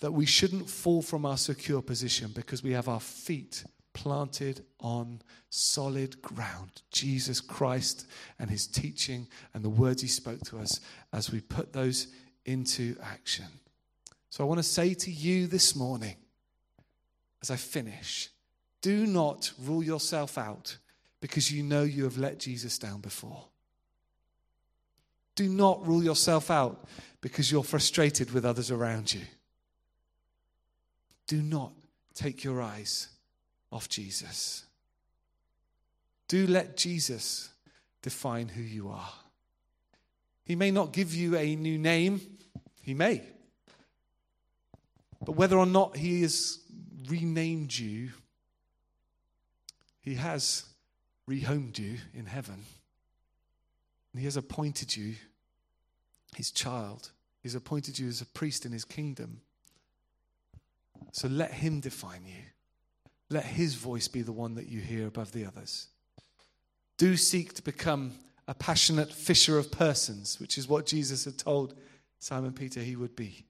that 0.00 0.12
we 0.12 0.26
shouldn't 0.26 0.68
fall 0.68 1.02
from 1.02 1.24
our 1.24 1.36
secure 1.36 1.82
position 1.82 2.30
because 2.34 2.62
we 2.62 2.72
have 2.72 2.88
our 2.88 3.00
feet 3.00 3.64
planted 3.96 4.62
on 4.78 5.22
solid 5.48 6.20
ground. 6.20 6.82
Jesus 6.90 7.40
Christ 7.40 8.06
and 8.38 8.50
his 8.50 8.66
teaching 8.66 9.26
and 9.54 9.64
the 9.64 9.70
words 9.70 10.02
he 10.02 10.08
spoke 10.08 10.42
to 10.42 10.58
us 10.58 10.80
as 11.14 11.32
we 11.32 11.40
put 11.40 11.72
those 11.72 12.08
into 12.44 12.94
action. 13.02 13.46
So 14.28 14.44
I 14.44 14.46
want 14.46 14.58
to 14.58 14.62
say 14.62 14.92
to 14.92 15.10
you 15.10 15.46
this 15.46 15.74
morning, 15.74 16.16
as 17.40 17.50
I 17.50 17.56
finish, 17.56 18.28
do 18.82 19.06
not 19.06 19.50
rule 19.58 19.82
yourself 19.82 20.36
out 20.36 20.76
because 21.22 21.50
you 21.50 21.62
know 21.62 21.82
you 21.82 22.04
have 22.04 22.18
let 22.18 22.38
Jesus 22.38 22.78
down 22.78 23.00
before. 23.00 23.46
Do 25.36 25.48
not 25.48 25.86
rule 25.86 26.04
yourself 26.04 26.50
out 26.50 26.84
because 27.22 27.50
you're 27.50 27.64
frustrated 27.64 28.32
with 28.32 28.44
others 28.44 28.70
around 28.70 29.14
you. 29.14 29.22
Do 31.26 31.40
not 31.40 31.72
take 32.14 32.44
your 32.44 32.60
eyes 32.60 33.08
off 33.70 33.88
Jesus. 33.88 34.64
Do 36.28 36.46
let 36.46 36.76
Jesus 36.76 37.50
define 38.02 38.48
who 38.48 38.62
you 38.62 38.88
are. 38.88 39.12
He 40.44 40.54
may 40.56 40.70
not 40.70 40.92
give 40.92 41.14
you 41.14 41.36
a 41.36 41.56
new 41.56 41.78
name, 41.78 42.20
he 42.80 42.94
may. 42.94 43.22
But 45.24 45.32
whether 45.32 45.56
or 45.56 45.66
not 45.66 45.96
he 45.96 46.22
has 46.22 46.60
renamed 47.08 47.76
you, 47.76 48.10
he 50.00 50.14
has 50.14 50.64
rehomed 51.28 51.78
you 51.78 51.96
in 52.14 52.26
heaven. 52.26 52.64
And 54.12 54.20
he 54.20 54.24
has 54.24 54.36
appointed 54.36 54.96
you 54.96 55.14
his 56.36 56.50
child. 56.50 57.10
He's 57.42 57.54
appointed 57.54 57.98
you 57.98 58.08
as 58.08 58.20
a 58.20 58.26
priest 58.26 58.66
in 58.66 58.72
his 58.72 58.84
kingdom. 58.84 59.40
So 61.12 61.28
let 61.28 61.52
him 61.52 61.80
define 61.80 62.24
you. 62.26 62.42
Let 63.30 63.44
his 63.44 63.74
voice 63.74 64.08
be 64.08 64.22
the 64.22 64.32
one 64.32 64.54
that 64.54 64.68
you 64.68 64.80
hear 64.80 65.06
above 65.06 65.32
the 65.32 65.46
others. 65.46 65.88
Do 66.96 67.16
seek 67.16 67.54
to 67.54 67.62
become 67.62 68.12
a 68.48 68.54
passionate 68.54 69.12
fisher 69.12 69.58
of 69.58 69.72
persons, 69.72 70.38
which 70.38 70.56
is 70.56 70.68
what 70.68 70.86
Jesus 70.86 71.24
had 71.24 71.36
told 71.36 71.74
Simon 72.18 72.52
Peter 72.52 72.80
he 72.80 72.96
would 72.96 73.16
be. 73.16 73.44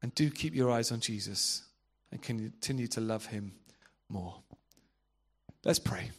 And 0.00 0.14
do 0.14 0.30
keep 0.30 0.54
your 0.54 0.70
eyes 0.70 0.92
on 0.92 1.00
Jesus 1.00 1.64
and 2.12 2.22
continue 2.22 2.86
to 2.88 3.00
love 3.00 3.26
him 3.26 3.52
more. 4.08 4.36
Let's 5.64 5.80
pray. 5.80 6.10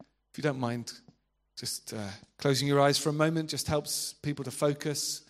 If 0.00 0.38
you 0.38 0.42
don't 0.42 0.58
mind, 0.58 0.92
just 1.56 1.92
uh, 1.92 2.08
closing 2.38 2.66
your 2.66 2.80
eyes 2.80 2.98
for 2.98 3.10
a 3.10 3.14
moment 3.14 3.50
just 3.50 3.68
helps 3.68 4.14
people 4.14 4.44
to 4.44 4.50
focus 4.50 5.22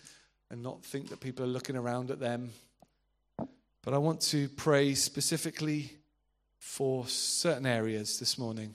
and 0.51 0.63
not 0.63 0.85
think 0.85 1.09
that 1.11 1.21
people 1.21 1.45
are 1.45 1.49
looking 1.49 1.77
around 1.77 2.11
at 2.11 2.21
them. 2.21 2.51
But 3.87 3.95
I 3.95 3.99
want 3.99 4.21
to 4.23 4.49
pray 4.49 4.95
specifically 4.95 5.93
for 6.59 7.07
certain 7.07 7.67
areas 7.67 8.19
this 8.19 8.37
morning. 8.37 8.75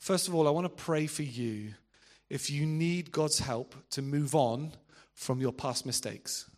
First 0.00 0.26
of 0.26 0.34
all, 0.34 0.48
I 0.48 0.50
want 0.50 0.64
to 0.64 0.82
pray 0.84 1.06
for 1.06 1.22
you 1.22 1.74
if 2.28 2.50
you 2.50 2.66
need 2.66 3.12
God's 3.12 3.38
help 3.38 3.76
to 3.90 4.02
move 4.02 4.34
on 4.34 4.72
from 5.14 5.40
your 5.40 5.52
past 5.52 5.86
mistakes. 5.86 6.50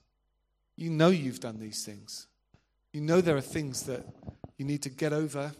You 0.75 0.89
know 0.89 1.11
you've 1.11 1.41
done 1.41 1.61
these 1.61 1.85
things. 1.85 2.29
You 2.95 3.03
know 3.03 3.21
there 3.21 3.37
are 3.37 3.43
things 3.43 3.83
that 3.83 4.07
you 4.57 4.65
need 4.65 4.81
to 4.85 4.89
get 4.89 5.13
over 5.13 5.53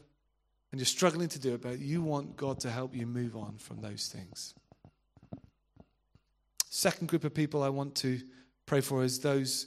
and 0.73 0.81
you're 0.81 0.87
struggling 0.87 1.29
to 1.29 1.39
do 1.39 1.53
it, 1.53 1.61
but 1.61 1.81
you 1.81 2.01
want 2.01 2.35
God 2.35 2.61
to 2.61 2.71
help 2.71 2.97
you 2.97 3.07
move 3.07 3.37
on 3.37 3.59
from 3.59 3.83
those 3.83 4.09
things. 4.09 4.55
Second 6.71 7.09
group 7.09 7.25
of 7.25 7.35
people 7.35 7.63
I 7.63 7.69
want 7.69 7.95
to 7.97 8.23
pray 8.65 8.81
for 8.81 9.05
is 9.05 9.21
those 9.21 9.67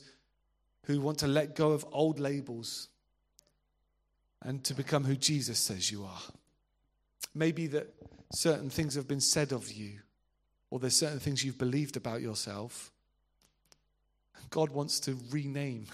who 0.88 1.02
want 1.02 1.20
to 1.20 1.28
let 1.28 1.54
go 1.54 1.72
of 1.74 1.86
old 1.92 2.18
labels 2.18 2.88
and 4.42 4.64
to 4.64 4.74
become 4.74 5.04
who 5.04 5.18
Jesus 5.18 5.60
says 5.60 5.92
you 5.92 6.06
are. 6.06 6.22
Maybe 7.36 7.68
that 7.68 7.94
certain 8.32 8.70
things 8.70 8.96
have 8.96 9.08
been 9.08 9.20
said 9.20 9.52
of 9.52 9.70
you, 9.70 10.00
or 10.70 10.80
there's 10.80 10.96
certain 10.96 11.20
things 11.20 11.44
you've 11.44 11.58
believed 11.58 11.98
about 11.98 12.22
yourself. 12.22 12.92
God 14.50 14.70
wants 14.70 15.02
to 15.02 15.18
rename 15.30 15.88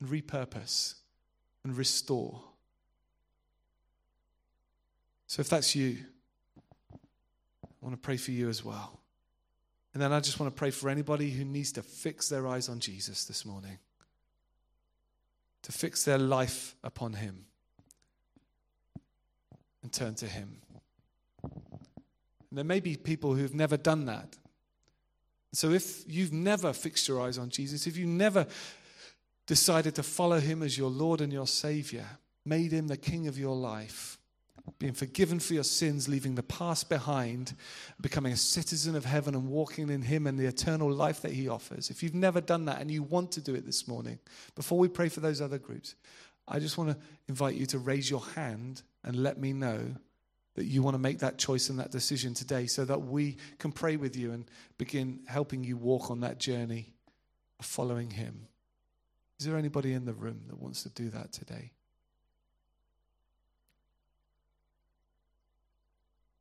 and 0.00 0.08
repurpose 0.08 0.94
and 1.62 1.76
restore. 1.76 2.42
So 5.26 5.40
if 5.40 5.50
that's 5.50 5.76
you, 5.76 5.98
I 6.94 6.96
want 7.82 7.94
to 7.94 8.00
pray 8.00 8.16
for 8.16 8.30
you 8.30 8.48
as 8.48 8.64
well. 8.64 9.00
And 9.92 10.02
then 10.02 10.14
I 10.14 10.20
just 10.20 10.40
want 10.40 10.50
to 10.54 10.58
pray 10.58 10.70
for 10.70 10.88
anybody 10.88 11.30
who 11.30 11.44
needs 11.44 11.72
to 11.72 11.82
fix 11.82 12.30
their 12.30 12.48
eyes 12.48 12.70
on 12.70 12.80
Jesus 12.80 13.26
this 13.26 13.44
morning 13.44 13.78
to 15.68 15.72
fix 15.72 16.02
their 16.04 16.18
life 16.18 16.74
upon 16.82 17.12
Him 17.12 17.44
and 19.82 19.92
turn 19.92 20.14
to 20.14 20.26
Him. 20.26 20.62
And 21.42 22.56
there 22.56 22.64
may 22.64 22.80
be 22.80 22.96
people 22.96 23.34
who've 23.34 23.54
never 23.54 23.76
done 23.76 24.06
that. 24.06 24.38
So 25.52 25.70
if 25.70 26.04
you've 26.06 26.32
never 26.32 26.72
fixed 26.72 27.06
your 27.06 27.20
eyes 27.20 27.36
on 27.36 27.50
Jesus, 27.50 27.86
if 27.86 27.98
you've 27.98 28.08
never 28.08 28.46
decided 29.46 29.94
to 29.96 30.02
follow 30.02 30.40
Him 30.40 30.62
as 30.62 30.78
your 30.78 30.90
Lord 30.90 31.20
and 31.20 31.32
your 31.32 31.46
Savior, 31.46 32.06
made 32.46 32.72
Him 32.72 32.88
the 32.88 32.96
King 32.96 33.28
of 33.28 33.38
your 33.38 33.54
life, 33.54 34.17
being 34.78 34.92
forgiven 34.92 35.38
for 35.40 35.54
your 35.54 35.64
sins, 35.64 36.08
leaving 36.08 36.34
the 36.34 36.42
past 36.42 36.88
behind, 36.88 37.54
becoming 38.00 38.32
a 38.32 38.36
citizen 38.36 38.94
of 38.96 39.04
heaven 39.04 39.34
and 39.34 39.48
walking 39.48 39.90
in 39.90 40.02
Him 40.02 40.26
and 40.26 40.38
the 40.38 40.46
eternal 40.46 40.90
life 40.90 41.22
that 41.22 41.32
He 41.32 41.48
offers. 41.48 41.90
If 41.90 42.02
you've 42.02 42.14
never 42.14 42.40
done 42.40 42.64
that 42.66 42.80
and 42.80 42.90
you 42.90 43.02
want 43.02 43.32
to 43.32 43.40
do 43.40 43.54
it 43.54 43.66
this 43.66 43.88
morning, 43.88 44.18
before 44.54 44.78
we 44.78 44.88
pray 44.88 45.08
for 45.08 45.20
those 45.20 45.40
other 45.40 45.58
groups, 45.58 45.94
I 46.46 46.58
just 46.58 46.78
want 46.78 46.90
to 46.90 46.96
invite 47.28 47.54
you 47.54 47.66
to 47.66 47.78
raise 47.78 48.10
your 48.10 48.24
hand 48.34 48.82
and 49.04 49.22
let 49.22 49.38
me 49.38 49.52
know 49.52 49.80
that 50.54 50.64
you 50.64 50.82
want 50.82 50.94
to 50.94 50.98
make 50.98 51.20
that 51.20 51.38
choice 51.38 51.68
and 51.70 51.78
that 51.78 51.92
decision 51.92 52.34
today 52.34 52.66
so 52.66 52.84
that 52.84 53.02
we 53.02 53.36
can 53.58 53.70
pray 53.70 53.96
with 53.96 54.16
you 54.16 54.32
and 54.32 54.44
begin 54.76 55.20
helping 55.26 55.62
you 55.62 55.76
walk 55.76 56.10
on 56.10 56.20
that 56.20 56.38
journey 56.38 56.92
of 57.60 57.66
following 57.66 58.10
Him. 58.10 58.48
Is 59.38 59.46
there 59.46 59.56
anybody 59.56 59.92
in 59.92 60.04
the 60.04 60.14
room 60.14 60.40
that 60.48 60.58
wants 60.58 60.82
to 60.82 60.88
do 60.88 61.10
that 61.10 61.32
today? 61.32 61.70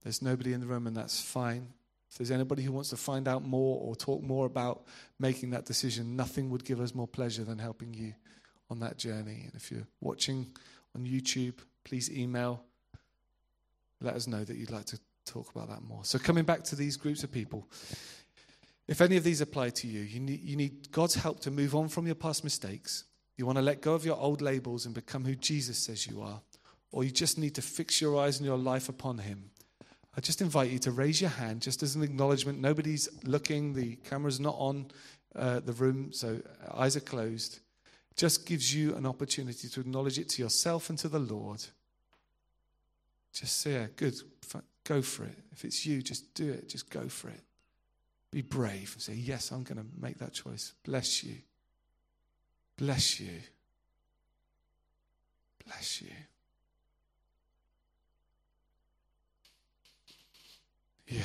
There's 0.04 0.22
nobody 0.22 0.54
in 0.54 0.62
the 0.62 0.68
room, 0.68 0.88
and 0.88 0.96
that's 0.96 1.22
fine. 1.22 1.74
If 2.10 2.18
there's 2.18 2.32
anybody 2.32 2.64
who 2.64 2.72
wants 2.72 2.90
to 2.92 2.98
find 2.98 3.28
out 3.28 3.44
more 3.44 3.80
or 3.82 3.96
talk 3.96 4.24
more 4.24 4.46
about 4.46 4.86
making 5.20 5.50
that 5.52 5.66
decision, 5.66 6.16
nothing 6.16 6.50
would 6.50 6.64
give 6.64 6.80
us 6.80 6.96
more 6.96 7.08
pleasure 7.08 7.44
than 7.44 7.60
helping 7.60 7.94
you 7.94 8.14
on 8.70 8.80
that 8.80 8.98
journey. 8.98 9.42
And 9.44 9.52
if 9.56 9.72
you're 9.72 9.88
watching 10.00 10.48
on 10.96 11.06
YouTube, 11.06 11.56
please 11.84 12.10
email. 12.12 12.64
Let 14.02 14.16
us 14.16 14.28
know 14.28 14.44
that 14.44 14.56
you'd 14.56 14.72
like 14.72 14.86
to 14.86 15.00
talk 15.26 15.54
about 15.54 15.70
that 15.70 15.84
more. 15.84 16.06
So, 16.06 16.18
coming 16.18 16.46
back 16.46 16.64
to 16.66 16.76
these 16.76 16.96
groups 16.96 17.24
of 17.24 17.32
people, 17.32 17.68
if 18.88 19.02
any 19.02 19.18
of 19.18 19.24
these 19.24 19.42
apply 19.42 19.72
to 19.72 19.88
you, 19.88 20.02
you 20.02 20.20
need, 20.20 20.42
you 20.42 20.56
need 20.56 20.92
God's 20.92 21.16
help 21.16 21.42
to 21.42 21.52
move 21.52 21.76
on 21.76 21.90
from 21.90 22.06
your 22.06 22.16
past 22.16 22.44
mistakes. 22.44 23.04
You 23.36 23.46
want 23.46 23.58
to 23.58 23.62
let 23.62 23.82
go 23.82 23.94
of 23.94 24.06
your 24.06 24.18
old 24.18 24.42
labels 24.42 24.86
and 24.86 24.96
become 24.96 25.26
who 25.26 25.36
Jesus 25.36 25.78
says 25.78 26.08
you 26.08 26.22
are. 26.22 26.42
Or 26.92 27.04
you 27.04 27.12
just 27.12 27.38
need 27.38 27.56
to 27.56 27.62
fix 27.62 28.00
your 28.02 28.20
eyes 28.20 28.38
and 28.38 28.46
your 28.46 28.58
life 28.58 28.88
upon 28.88 29.18
Him 29.18 29.52
I 30.18 30.20
just 30.20 30.42
invite 30.42 30.72
you 30.72 30.80
to 30.80 30.92
raise 30.92 31.22
your 31.22 31.30
hand 31.30 31.62
just 31.62 31.84
as 31.84 31.96
an 31.96 32.02
acknowledgement. 32.02 32.60
Nobody's 32.60 33.08
looking, 33.24 33.74
the 33.74 33.98
camera's 33.98 34.40
not 34.40 34.56
on 34.58 34.88
uh, 35.36 35.60
the 35.60 35.74
room, 35.74 36.12
so 36.12 36.42
eyes 36.74 36.98
are 36.98 37.02
closed. 37.02 37.60
Just 38.16 38.48
gives 38.48 38.74
you 38.74 38.96
an 38.96 39.06
opportunity 39.06 39.68
to 39.68 39.80
acknowledge 39.80 40.18
it 40.18 40.28
to 40.30 40.42
yourself 40.42 40.90
and 40.90 40.98
to 40.98 41.08
the 41.08 41.20
Lord. 41.20 41.64
Just 43.32 43.62
say, 43.62 43.74
yeah, 43.74 43.88
good, 43.96 44.16
go 44.84 45.04
for 45.04 45.26
it. 45.26 45.38
If 45.52 45.64
it's 45.64 45.86
you, 45.86 46.02
just 46.02 46.34
do 46.34 46.50
it, 46.50 46.68
just 46.68 46.90
go 46.90 47.08
for 47.08 47.30
it. 47.30 47.42
Be 48.32 48.42
brave 48.42 48.92
and 48.94 49.02
say, 49.02 49.14
Yes, 49.14 49.52
I'm 49.52 49.64
going 49.64 49.78
to 49.78 49.86
make 50.00 50.18
that 50.20 50.34
choice. 50.34 50.74
Bless 50.84 51.24
you. 51.24 51.36
Bless 52.76 53.20
you. 53.20 53.40
Bless 55.66 56.02
you. 56.02 56.10
Yeah. 61.08 61.22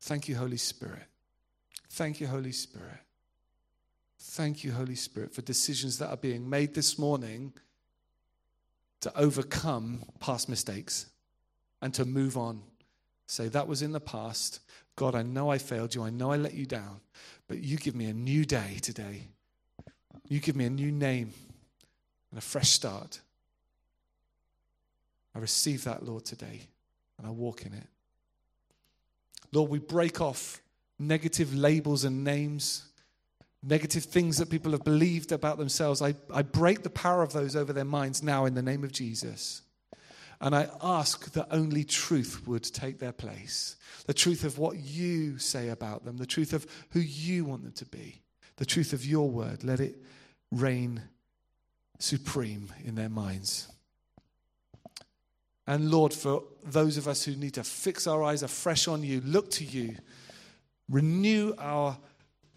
Thank 0.00 0.28
you, 0.28 0.36
Holy 0.36 0.56
Spirit. 0.56 1.04
Thank 1.90 2.20
you, 2.20 2.26
Holy 2.26 2.52
Spirit. 2.52 2.98
Thank 4.18 4.64
you, 4.64 4.72
Holy 4.72 4.96
Spirit, 4.96 5.32
for 5.32 5.42
decisions 5.42 5.98
that 5.98 6.08
are 6.08 6.16
being 6.16 6.48
made 6.48 6.74
this 6.74 6.98
morning 6.98 7.52
to 9.00 9.16
overcome 9.16 10.04
past 10.18 10.48
mistakes 10.48 11.06
and 11.80 11.94
to 11.94 12.04
move 12.04 12.36
on. 12.36 12.62
Say, 13.26 13.48
that 13.48 13.68
was 13.68 13.82
in 13.82 13.92
the 13.92 14.00
past. 14.00 14.60
God, 14.96 15.14
I 15.14 15.22
know 15.22 15.50
I 15.50 15.58
failed 15.58 15.94
you. 15.94 16.02
I 16.02 16.10
know 16.10 16.32
I 16.32 16.36
let 16.36 16.54
you 16.54 16.66
down. 16.66 17.00
But 17.48 17.58
you 17.58 17.76
give 17.76 17.94
me 17.94 18.06
a 18.06 18.12
new 18.12 18.44
day 18.44 18.78
today. 18.82 19.28
You 20.28 20.40
give 20.40 20.56
me 20.56 20.66
a 20.66 20.70
new 20.70 20.92
name 20.92 21.32
and 22.30 22.38
a 22.38 22.42
fresh 22.42 22.70
start. 22.70 23.20
I 25.34 25.38
receive 25.38 25.84
that, 25.84 26.04
Lord, 26.04 26.24
today, 26.24 26.68
and 27.18 27.26
I 27.26 27.30
walk 27.30 27.66
in 27.66 27.72
it. 27.72 27.86
Lord, 29.52 29.70
we 29.70 29.78
break 29.78 30.20
off 30.20 30.60
negative 30.98 31.54
labels 31.54 32.04
and 32.04 32.24
names 32.24 32.90
negative 33.62 34.04
things 34.04 34.38
that 34.38 34.50
people 34.50 34.72
have 34.72 34.84
believed 34.84 35.32
about 35.32 35.58
themselves. 35.58 36.00
I, 36.00 36.14
I 36.32 36.42
break 36.42 36.82
the 36.82 36.90
power 36.90 37.22
of 37.22 37.32
those 37.32 37.54
over 37.54 37.72
their 37.72 37.84
minds 37.84 38.22
now 38.22 38.46
in 38.46 38.54
the 38.54 38.62
name 38.62 38.84
of 38.84 38.92
Jesus. 38.92 39.62
And 40.40 40.54
I 40.54 40.68
ask 40.82 41.32
that 41.32 41.48
only 41.50 41.84
truth 41.84 42.46
would 42.46 42.64
take 42.64 42.98
their 42.98 43.12
place 43.12 43.76
the 44.06 44.14
truth 44.14 44.44
of 44.44 44.58
what 44.58 44.76
you 44.76 45.38
say 45.38 45.68
about 45.68 46.04
them, 46.04 46.16
the 46.16 46.26
truth 46.26 46.52
of 46.52 46.66
who 46.90 47.00
you 47.00 47.44
want 47.44 47.62
them 47.62 47.72
to 47.72 47.84
be, 47.84 48.22
the 48.56 48.64
truth 48.64 48.92
of 48.92 49.04
your 49.04 49.30
word. 49.30 49.62
Let 49.62 49.78
it 49.78 49.98
reign 50.50 51.02
supreme 51.98 52.72
in 52.82 52.94
their 52.94 53.10
minds. 53.10 53.68
And 55.66 55.90
Lord, 55.90 56.12
for 56.12 56.42
those 56.64 56.96
of 56.96 57.06
us 57.06 57.24
who 57.24 57.36
need 57.36 57.54
to 57.54 57.64
fix 57.64 58.06
our 58.06 58.22
eyes 58.22 58.42
afresh 58.42 58.88
on 58.88 59.02
you, 59.02 59.20
look 59.20 59.50
to 59.52 59.64
you, 59.64 59.96
renew 60.88 61.54
our 61.58 61.96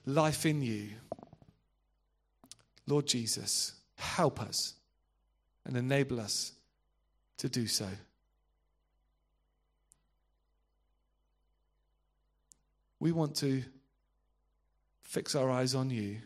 life 0.06 0.46
in 0.46 0.62
you. 0.62 0.90
Lord 2.88 3.06
Jesus, 3.06 3.74
help 3.96 4.42
us 4.42 4.74
and 5.66 5.78
enable 5.78 6.20
us 6.20 6.54
to 7.38 7.50
do 7.50 7.68
so. 7.68 7.88
We 13.00 13.12
want 13.12 13.36
to 13.38 13.64
fix 15.02 15.36
our 15.36 15.52
eyes 15.52 15.76
on 15.76 15.90
you 15.90 16.18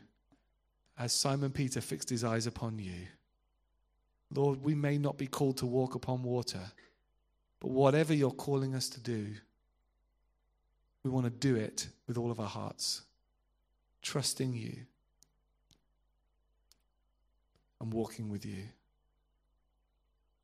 as 0.98 1.12
Simon 1.12 1.52
Peter 1.52 1.82
fixed 1.82 2.10
his 2.10 2.24
eyes 2.24 2.48
upon 2.48 2.80
you. 2.80 3.08
Lord, 4.34 4.62
we 4.62 4.76
may 4.76 4.98
not 4.98 5.18
be 5.18 5.28
called 5.28 5.58
to 5.58 5.66
walk 5.66 5.96
upon 5.96 6.24
water, 6.24 6.72
but 7.60 7.72
whatever 7.72 8.14
you're 8.14 8.32
calling 8.32 8.76
us 8.76 8.90
to 8.90 9.00
do, 9.00 9.34
we 11.04 11.10
want 11.10 11.26
to 11.26 11.30
do 11.30 11.56
it 11.56 11.88
with 12.08 12.18
all 12.18 12.32
of 12.32 12.40
our 12.40 12.48
hearts, 12.48 13.04
trusting 14.02 14.54
you 14.54 14.86
and 17.80 17.94
walking 17.94 18.30
with 18.30 18.46
you. 18.46 18.64